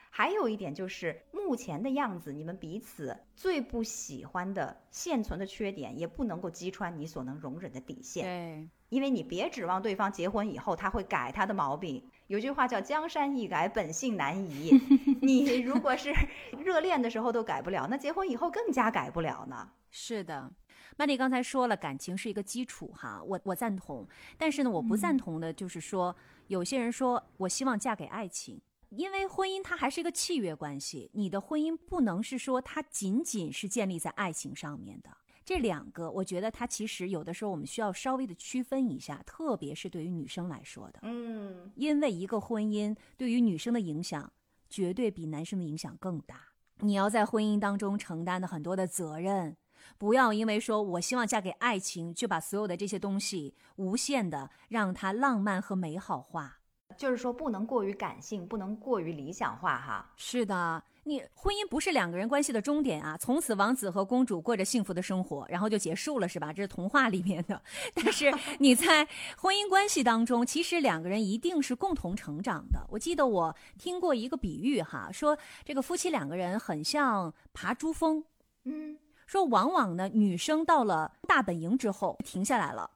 [0.09, 8.25] 还有一点就是，目前的样子，你们彼此最不喜欢的现存的缺点，也不能够击穿你所能容忍的底线。
[8.25, 12.03] 对，因为你别指望对方结婚以后他会改他的毛病。
[12.27, 14.71] 有句话叫“江山易改，本性难移
[15.21, 16.13] ”。你如果是
[16.57, 19.69] 热恋的时候都改不了，那结婚以后更加改不了呢。
[19.89, 20.51] 是的。
[20.97, 24.07] 曼丽刚才说了，感情是一个基础哈，我我赞同。
[24.37, 26.15] 但是呢，我不赞同的就是说，
[26.47, 28.59] 有些人说我希望嫁给爱情，
[28.89, 35.09] 因为婚姻它还是一个契约关系，你的婚姻不能是说它仅仅是建立在爱情上面的。
[35.45, 44.31] 这两个，我觉得它其实有的时候我们需要稍微的区分一下，特别是对于女生来说的，嗯，因为一个婚姻对于女生的影响
[44.69, 46.49] 绝对比男生的影响更大。
[46.81, 49.57] 你要在婚姻当中承担的很多的责任，
[49.97, 56.58] 不要因为说我希望嫁给爱情，就把所有的这些东西无限的让它浪漫和美好化。
[56.99, 60.11] 就是说不能过于感性，不能过于理想化哈。
[60.17, 63.15] 是的，你婚姻不是两个人关系的终点啊！
[63.17, 66.51] 从此王子和公主过着幸福的生活，然后就结束了，是吧？
[66.51, 67.61] 这是童话里面的。
[67.95, 68.29] 但是
[68.59, 72.85] 你在婚姻关系当中，其实两个人一定是共同成长的。
[72.89, 78.21] 我记得我听过一个比喻哈，说这个夫妻两个人很像爬珠峰，
[78.65, 82.91] 嗯，说往往呢，女生到了大本营之后停下来了，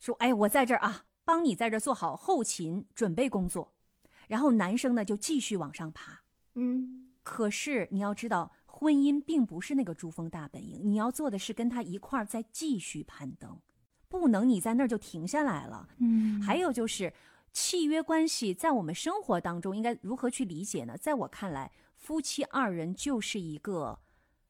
[0.00, 3.74] 说：“哎，我在这儿啊，帮你在这做好后勤准备工作。”
[4.26, 6.22] 然后男生呢就继续往上爬。
[6.54, 13.60] 嗯，可是你要知道，婚姻并不是那个珠峰大本营，你要做的是跟他一块儿再继续攀登，
[14.08, 15.88] 不能你在那儿就停下来了。
[15.98, 17.12] 嗯还有就是，
[17.52, 20.96] 契约关系在我们生活当中应该如何去理解呢？
[20.96, 23.98] 在我看来，夫妻二人就是一个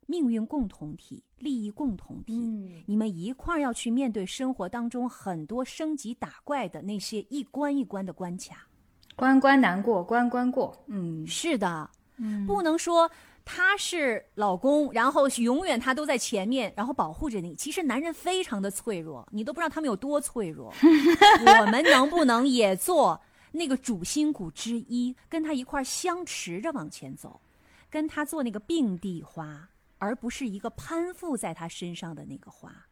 [0.07, 2.33] 命运共同体、利益共同体。
[2.35, 8.67] 嗯你们一块儿要去面对生活当中很多升级打怪的那些一关一关的关卡。
[9.15, 13.11] 关关难过关关过，嗯是的，嗯不能说
[13.47, 17.55] 他是老公，然后永远他都在前面，然后保护着你。
[17.55, 20.71] 其实男人非常的脆弱，你都不知道他们有多脆弱。
[20.83, 23.19] 我们能不能也做
[23.53, 27.41] 那个主心骨之一，跟他一块儿相持着往前走，
[27.89, 29.67] 跟他做那个并蒂花，
[29.99, 32.87] 而不是一个攀附在他身上的那个花？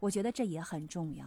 [0.00, 1.24] 我觉得这也很重要。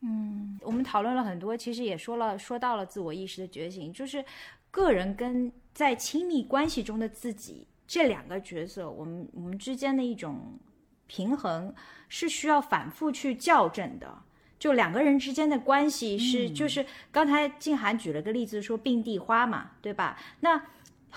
[0.00, 4.24] 嗯，我们讨论了很多，其实也说了说到了自我意识的觉醒，就是
[4.70, 10.58] 个人跟在亲密关系中的自己这两个角色，我们我们之间的一种
[11.06, 11.74] 平衡
[12.08, 14.22] 是需要反复去校正的。
[14.58, 20.18] 就两个人之间的关系是，就是刚才静涵举了个例子，说并蒂花嘛，对吧？
[20.40, 20.60] 那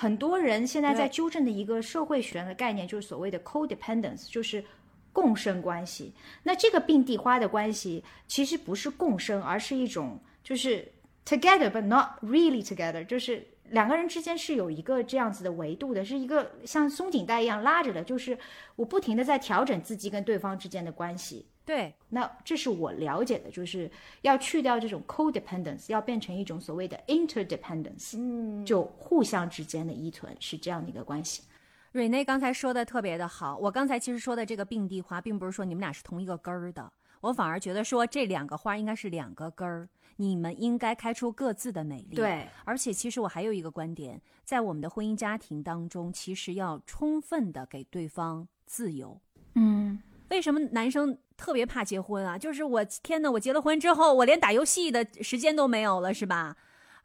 [0.02, 4.64] 很多人现在在纠正的一个社会学的概念，就是所谓的 codependence，就是
[5.12, 6.14] 共生关系。
[6.44, 10.90] 那这个并蒂花的关系其实不是共生，而是一种就是
[11.26, 18.38] together but not really together，就是两个人之间是有一个这样子的维度的，是一个像松紧带一样拉着的，就是
[18.78, 21.46] 我不停的在调整自己跟对方之间的关系。
[21.70, 23.92] 对，那这是我了解的，就是
[24.24, 31.44] 要去掉这种 codependence，要变成一种所谓的 interdependence，嗯，就互相之间的依存，是这样的一个关系。
[31.92, 36.92] 瑞内刚才说的特别的好，我刚才其实说的这个并蒂花，并不是说你们俩是同一个根儿的，
[37.22, 49.22] 我反而觉得说这两个花应该是两个根儿，你们应该开出各自的美丽。，对，而且其实我还有一个观点，在我们的婚姻家庭当中，其实要充分的给对方自由。
[49.54, 52.38] 嗯，为什么男生特别怕结婚啊？
[52.38, 56.58] 就是我天呐，我结了婚之后，我连打游戏的时间都没有了，是吧？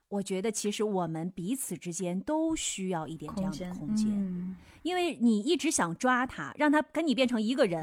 [0.09, 4.11] 我觉得其实我们彼此之间都需要一点这样的空间。
[4.11, 7.83] 嗯因为你一直想抓他，让他跟你变成一个人，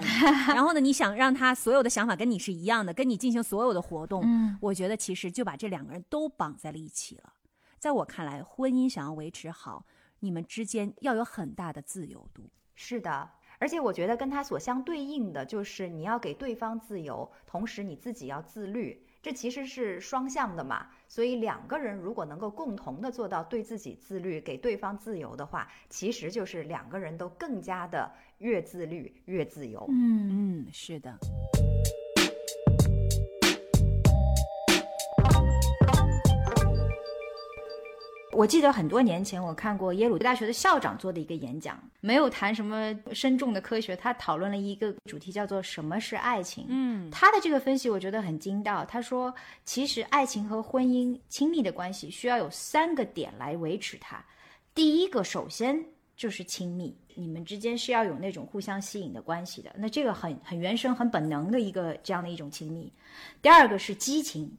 [0.50, 4.22] 然后呢，你想让他所有的想法跟你是一样的，跟你进行所有的活动。
[4.24, 7.34] 嗯我觉得其实就把这两个人都绑在了一起了。
[7.80, 9.84] 在我看来，婚姻想要维持好，
[10.20, 12.44] 你们之间要有很大的自由度。
[12.76, 13.28] 是的，
[13.62, 20.88] 而且我觉得跟它所相对应的就是你要给对方自由，同时你自己要自律，这其实是双向的嘛。
[21.08, 29.86] 所以两个人如果能够共同的做到对自己自律，给对方自由的话，其实就是两个人都更加的越自律越自由。
[29.90, 31.16] 嗯嗯，是的。
[38.34, 46.66] 我记得很多年前我看过耶鲁大学的校长做的一个演讲，没有谈什么深重的科学，他讨论了一个主题叫做“什么是爱情”。
[46.70, 49.34] 嗯他的这个分析我觉得很精到，他说，
[49.66, 54.24] 其实爱情和婚姻亲密的关系需要有三个点来维持它。
[54.74, 55.84] 第一个，首先
[56.16, 62.92] 就是亲密，你们之间是要有那种互相吸引的关系的，那这个很很原生、很本能的一个这样的一种亲密。
[63.42, 64.50] 第二个是激情。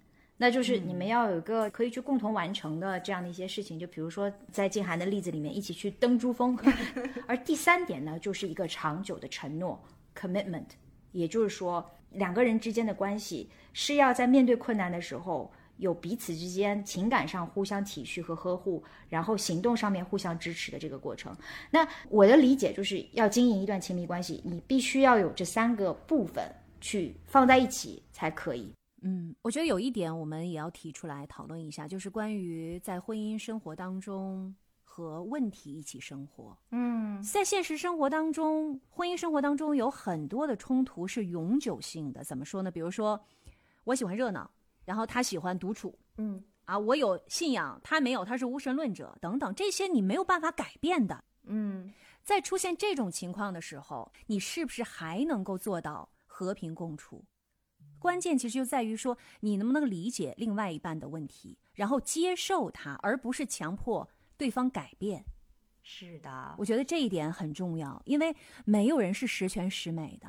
[0.43, 6.59] 那就是你们要有一个可以去共同完成的这样的一些事情，就比如说在静涵的例子里面一起去登珠峰，
[7.29, 9.81] 而第三点呢，就是一个长久的承诺
[10.19, 10.67] （commitment），
[11.13, 21.33] 也就是说两个人之间的关系是要在面对困难的时候，有彼此之间情感上互相体恤和呵护，然后行动上面互相支持的这个过程。
[21.71, 26.45] 那我的理解就是要经营一段亲密关系，你必须要有这三个部分
[26.81, 28.73] 去放在一起才可以。
[29.03, 36.57] 嗯，我觉得有一点我们也要提出来讨论一下，就是关于在婚姻生活当中和问题一起生活。
[36.71, 42.25] 嗯在现实生活当中，婚姻生活当中有很多的冲突是永久性的。
[42.25, 42.71] 怎么说呢？
[42.71, 43.21] 比如说，
[43.85, 44.51] 我喜欢热闹，
[44.85, 51.25] 然后他喜欢独处嗯啊，我有信仰，他没有，他是无神论者等等，这些你没有办法改变的。
[51.45, 51.93] 嗯
[52.23, 57.25] 在出现这种情况的时候，你是不是还能够做到和平共处？
[58.03, 65.25] 关键其实就在于说，你能不能理解另外一半的问题，然后接受他，而不是强迫对方改变。
[65.85, 68.35] 是的，我觉得这一点很重要，因为
[68.65, 70.29] 没有人是十全十美的。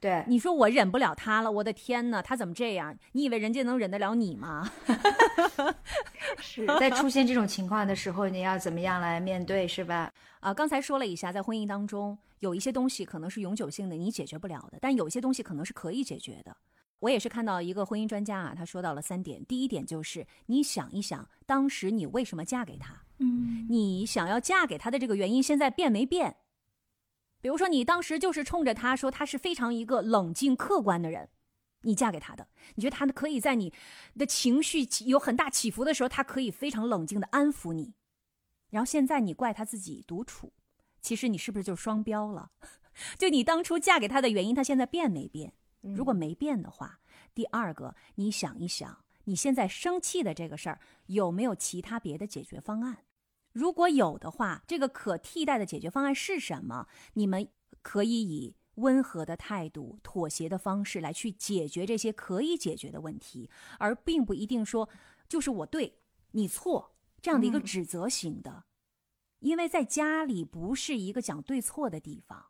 [0.00, 2.96] 对，你说我忍不了他了，我的天呐，他怎么这样？
[3.12, 4.72] 你以为人家能忍得了你吗？
[6.40, 10.10] 是在出现这种情况的时候，你要怎么样来面对，是吧？
[10.40, 16.56] 啊，刚才说了一下，在婚姻当中有一些东西可能是永久性的，你解决不了的，但有一些东西可能是可以解决的。
[17.00, 19.44] 我也是看到一个婚姻专家啊，他说到了三点。
[19.44, 23.02] 第一点就是你想一想，当时你为什么嫁给他？
[23.18, 26.36] 嗯你想要嫁给他的这个原因，现在变没变？
[27.40, 31.30] 比如说，你当时就是冲着他说他是非常一个冷静客观的人，
[31.82, 33.72] 你嫁给他的，你觉得他可以在你
[34.18, 37.94] 的情绪有很大起伏的时候，他可以非常冷静的安抚你。
[38.68, 40.52] 然后现在你怪他自己独处，
[41.00, 42.50] 其实你是不是就双标了？
[43.16, 45.54] 就你当初嫁给他的原因，他现在变没变？
[45.80, 47.00] 如果没变的话，
[47.34, 53.04] 第二个，你想一想，你现在生气的这个事儿有没有其他别的解决方案？
[53.52, 56.86] 如果有的话，这个可替代的解决方案是什么？
[57.14, 57.48] 你们
[57.82, 64.88] 可以以温和的态度、妥协的方式来去解决这些可以解决的问题，而并不一定说
[65.28, 65.98] 就是我对
[66.32, 68.64] 你错这样的一个指责型的，
[69.40, 72.49] 因为在家里不是一个讲对错的地方。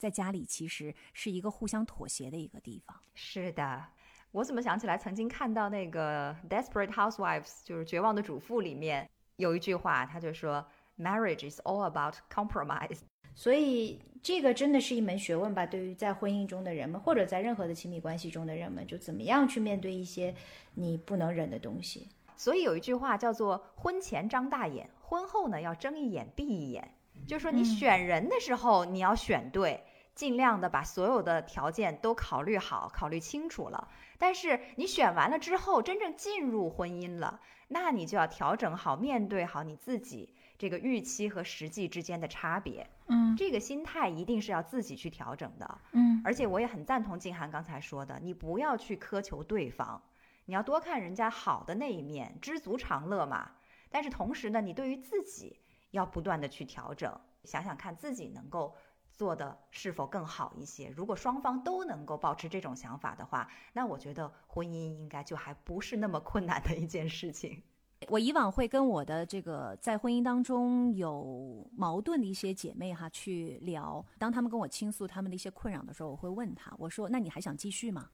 [0.00, 2.98] 在家里其实是一个互相妥协的一个地方。
[3.14, 3.84] 是的，
[4.32, 10.66] 我怎么想起来曾经看到那个《Desperate Housewives》就是《绝望的主妇》里面有一句话，他就说
[10.98, 13.00] ：“Marriage is all about compromise。
[13.36, 15.66] ”所以这个真的是一门学问吧？
[15.66, 20.34] 对于在婚姻中的人们，或者在任何的亲密关系中的人们，就怎么样去面对一些
[20.74, 22.08] 你不能忍的东西。
[22.36, 26.94] 所以有一句话叫做“婚前张大眼，婚后呢要睁一眼闭一眼”，
[27.28, 29.84] 就是说你选人的时候你要选对。
[30.20, 33.88] 尽量的把所有的条件都考虑好、考虑清楚了。
[34.18, 42.86] 但是你选完了之后，真正进入婚姻了，那你就要调整好、面对好你自己这个预期和实际之间的差别。
[43.06, 45.78] 嗯，这个心态一定是要自己去调整的。
[45.92, 50.02] 嗯，而且我也很赞同静涵刚才说的，你不要去苛求对方，
[50.44, 53.52] 你要多看人家好的那一面，知足常乐嘛。
[53.90, 55.58] 但是同时呢，你对于自己
[55.92, 58.76] 要不断的去调整，想想看自己能够。
[59.20, 60.88] 做的是否更好一些？
[60.96, 67.62] 如果双方都能够保持这种想法的话，那我觉得婚姻应该就还不是那么困难的一件事情。
[68.08, 78.08] 我以往会跟我的这个在婚姻当中有矛盾的一些姐妹哈去聊，当他们跟我倾诉他们的一些困扰的时候，我会问他，我说：“那你还想继续吗？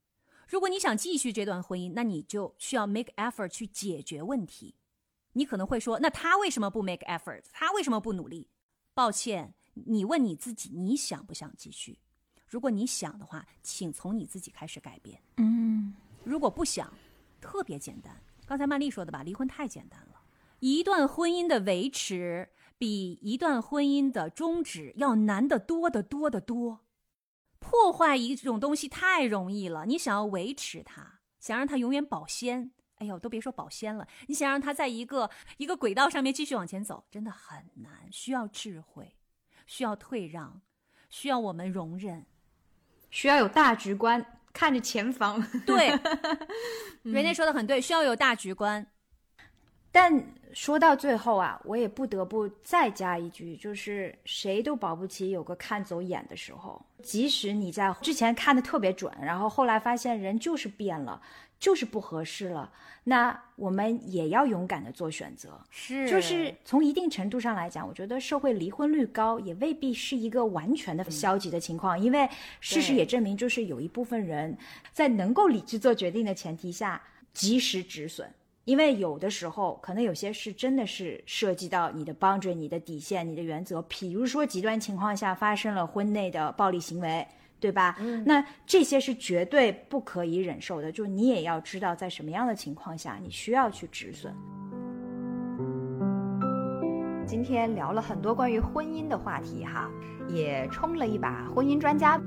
[0.48, 4.74] 如果你想继续这段婚姻，那你就需要 make effort 去解决问题。
[5.34, 7.44] 你可能会说，那他为什么不 make effort？
[7.52, 8.48] 他为什么不努力？
[8.92, 9.54] 抱歉。”
[9.84, 11.98] 你问你自己，你想不想继续？
[12.46, 15.20] 如果你想的话，请从你自己开始改变。
[15.36, 16.92] 嗯，如果不想，
[17.40, 18.22] 特别简单。
[18.46, 20.22] 刚才曼丽说的吧，离婚太简单了。
[20.60, 22.48] 一段婚姻的维持
[22.78, 26.80] 比一段婚姻的终止要难得多得多得多。
[27.58, 39.16] 破坏一种东西太容易了，你想要维持它，想让它永远保鲜，哎呦，都别说保鲜了，你想让它在一个一个轨道上面继续往前走，真的很难，需要智慧。
[39.66, 40.60] 需要退让，
[41.10, 42.24] 需要我们容忍，
[43.10, 45.40] 需要有大局观，看着前方。
[45.66, 45.88] 对，
[47.02, 48.86] 人家说的很对，需要有大局观。
[49.98, 50.22] 但
[50.52, 56.84] 说到最后啊，我也不得不再加一句，就是谁都保不齐有个看走眼的时候。
[57.02, 61.22] 即使你在之前看的特别准，然后后来发现人就是变了。
[61.58, 62.70] 就是不合适了，
[63.04, 65.58] 那我们也要勇敢的做选择。
[65.70, 72.28] 是，就是从一定程度上来讲，我觉得社会离婚率高也未必是一个完全的消极的情况，因为
[72.60, 74.54] 事实也证明，就是有一部分人
[74.92, 77.00] 在能够理智做决定的前提下
[77.32, 78.30] 及时止损。
[78.66, 87.26] 因为有的时候可能有些事真的是涉及到你的 boundary、你的底线、你的原则，比如说极端情况下发生了婚内的暴力行为。
[87.58, 87.96] 对吧？
[87.98, 94.30] 嗯，那这些是绝对不可以忍受的，就你也要知道在什么样的情况下你需要去止损。
[97.26, 99.90] 今天聊了很多关于婚姻的话题哈，
[100.28, 102.20] 也冲了一把婚姻专家。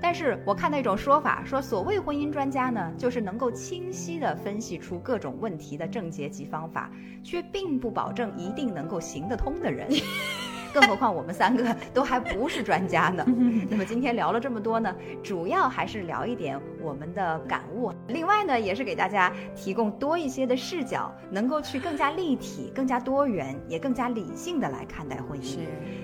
[0.00, 6.88] 但是我看到一种说法，说所谓婚姻专家呢，就是能够清晰地分析出各种问题的症结及方法，
[7.24, 9.88] 却并不保证一定能够行得通的人。
[10.74, 11.64] 更何况我们三个
[11.94, 13.24] 都还不是专家呢。
[13.70, 17.92] 那么今天聊了这么多呢，主要还是聊一点我们的感悟。
[18.08, 25.44] 另外呢，也是给大家提供多一些的视角，能够去更加立体、更加多元，也更加理性的来看待婚姻。
[25.44, 25.58] 是。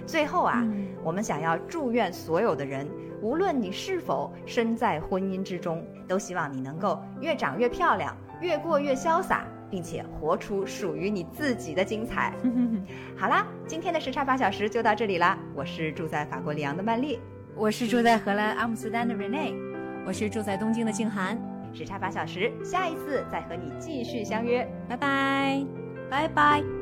[0.07, 0.65] 最后啊，
[1.03, 2.89] 我们想要祝愿所有的人，
[3.21, 9.45] 无论你是否身在婚姻之中，都希望你能够越长越漂亮，越过越潇洒。
[9.71, 12.33] 并且活出属于你自己的精彩。
[13.17, 15.39] 好啦，今天的时差八小时就到这里啦。
[15.55, 17.19] 我是住在法国里昂的曼丽，
[17.55, 19.55] 我是住在荷兰阿姆斯特丹的 Rene，
[20.07, 21.39] 我是住在东京的静涵。
[21.73, 24.67] 时差八小时，下一次再和你继续相约。
[24.89, 25.65] 拜拜，
[26.11, 26.80] 拜拜。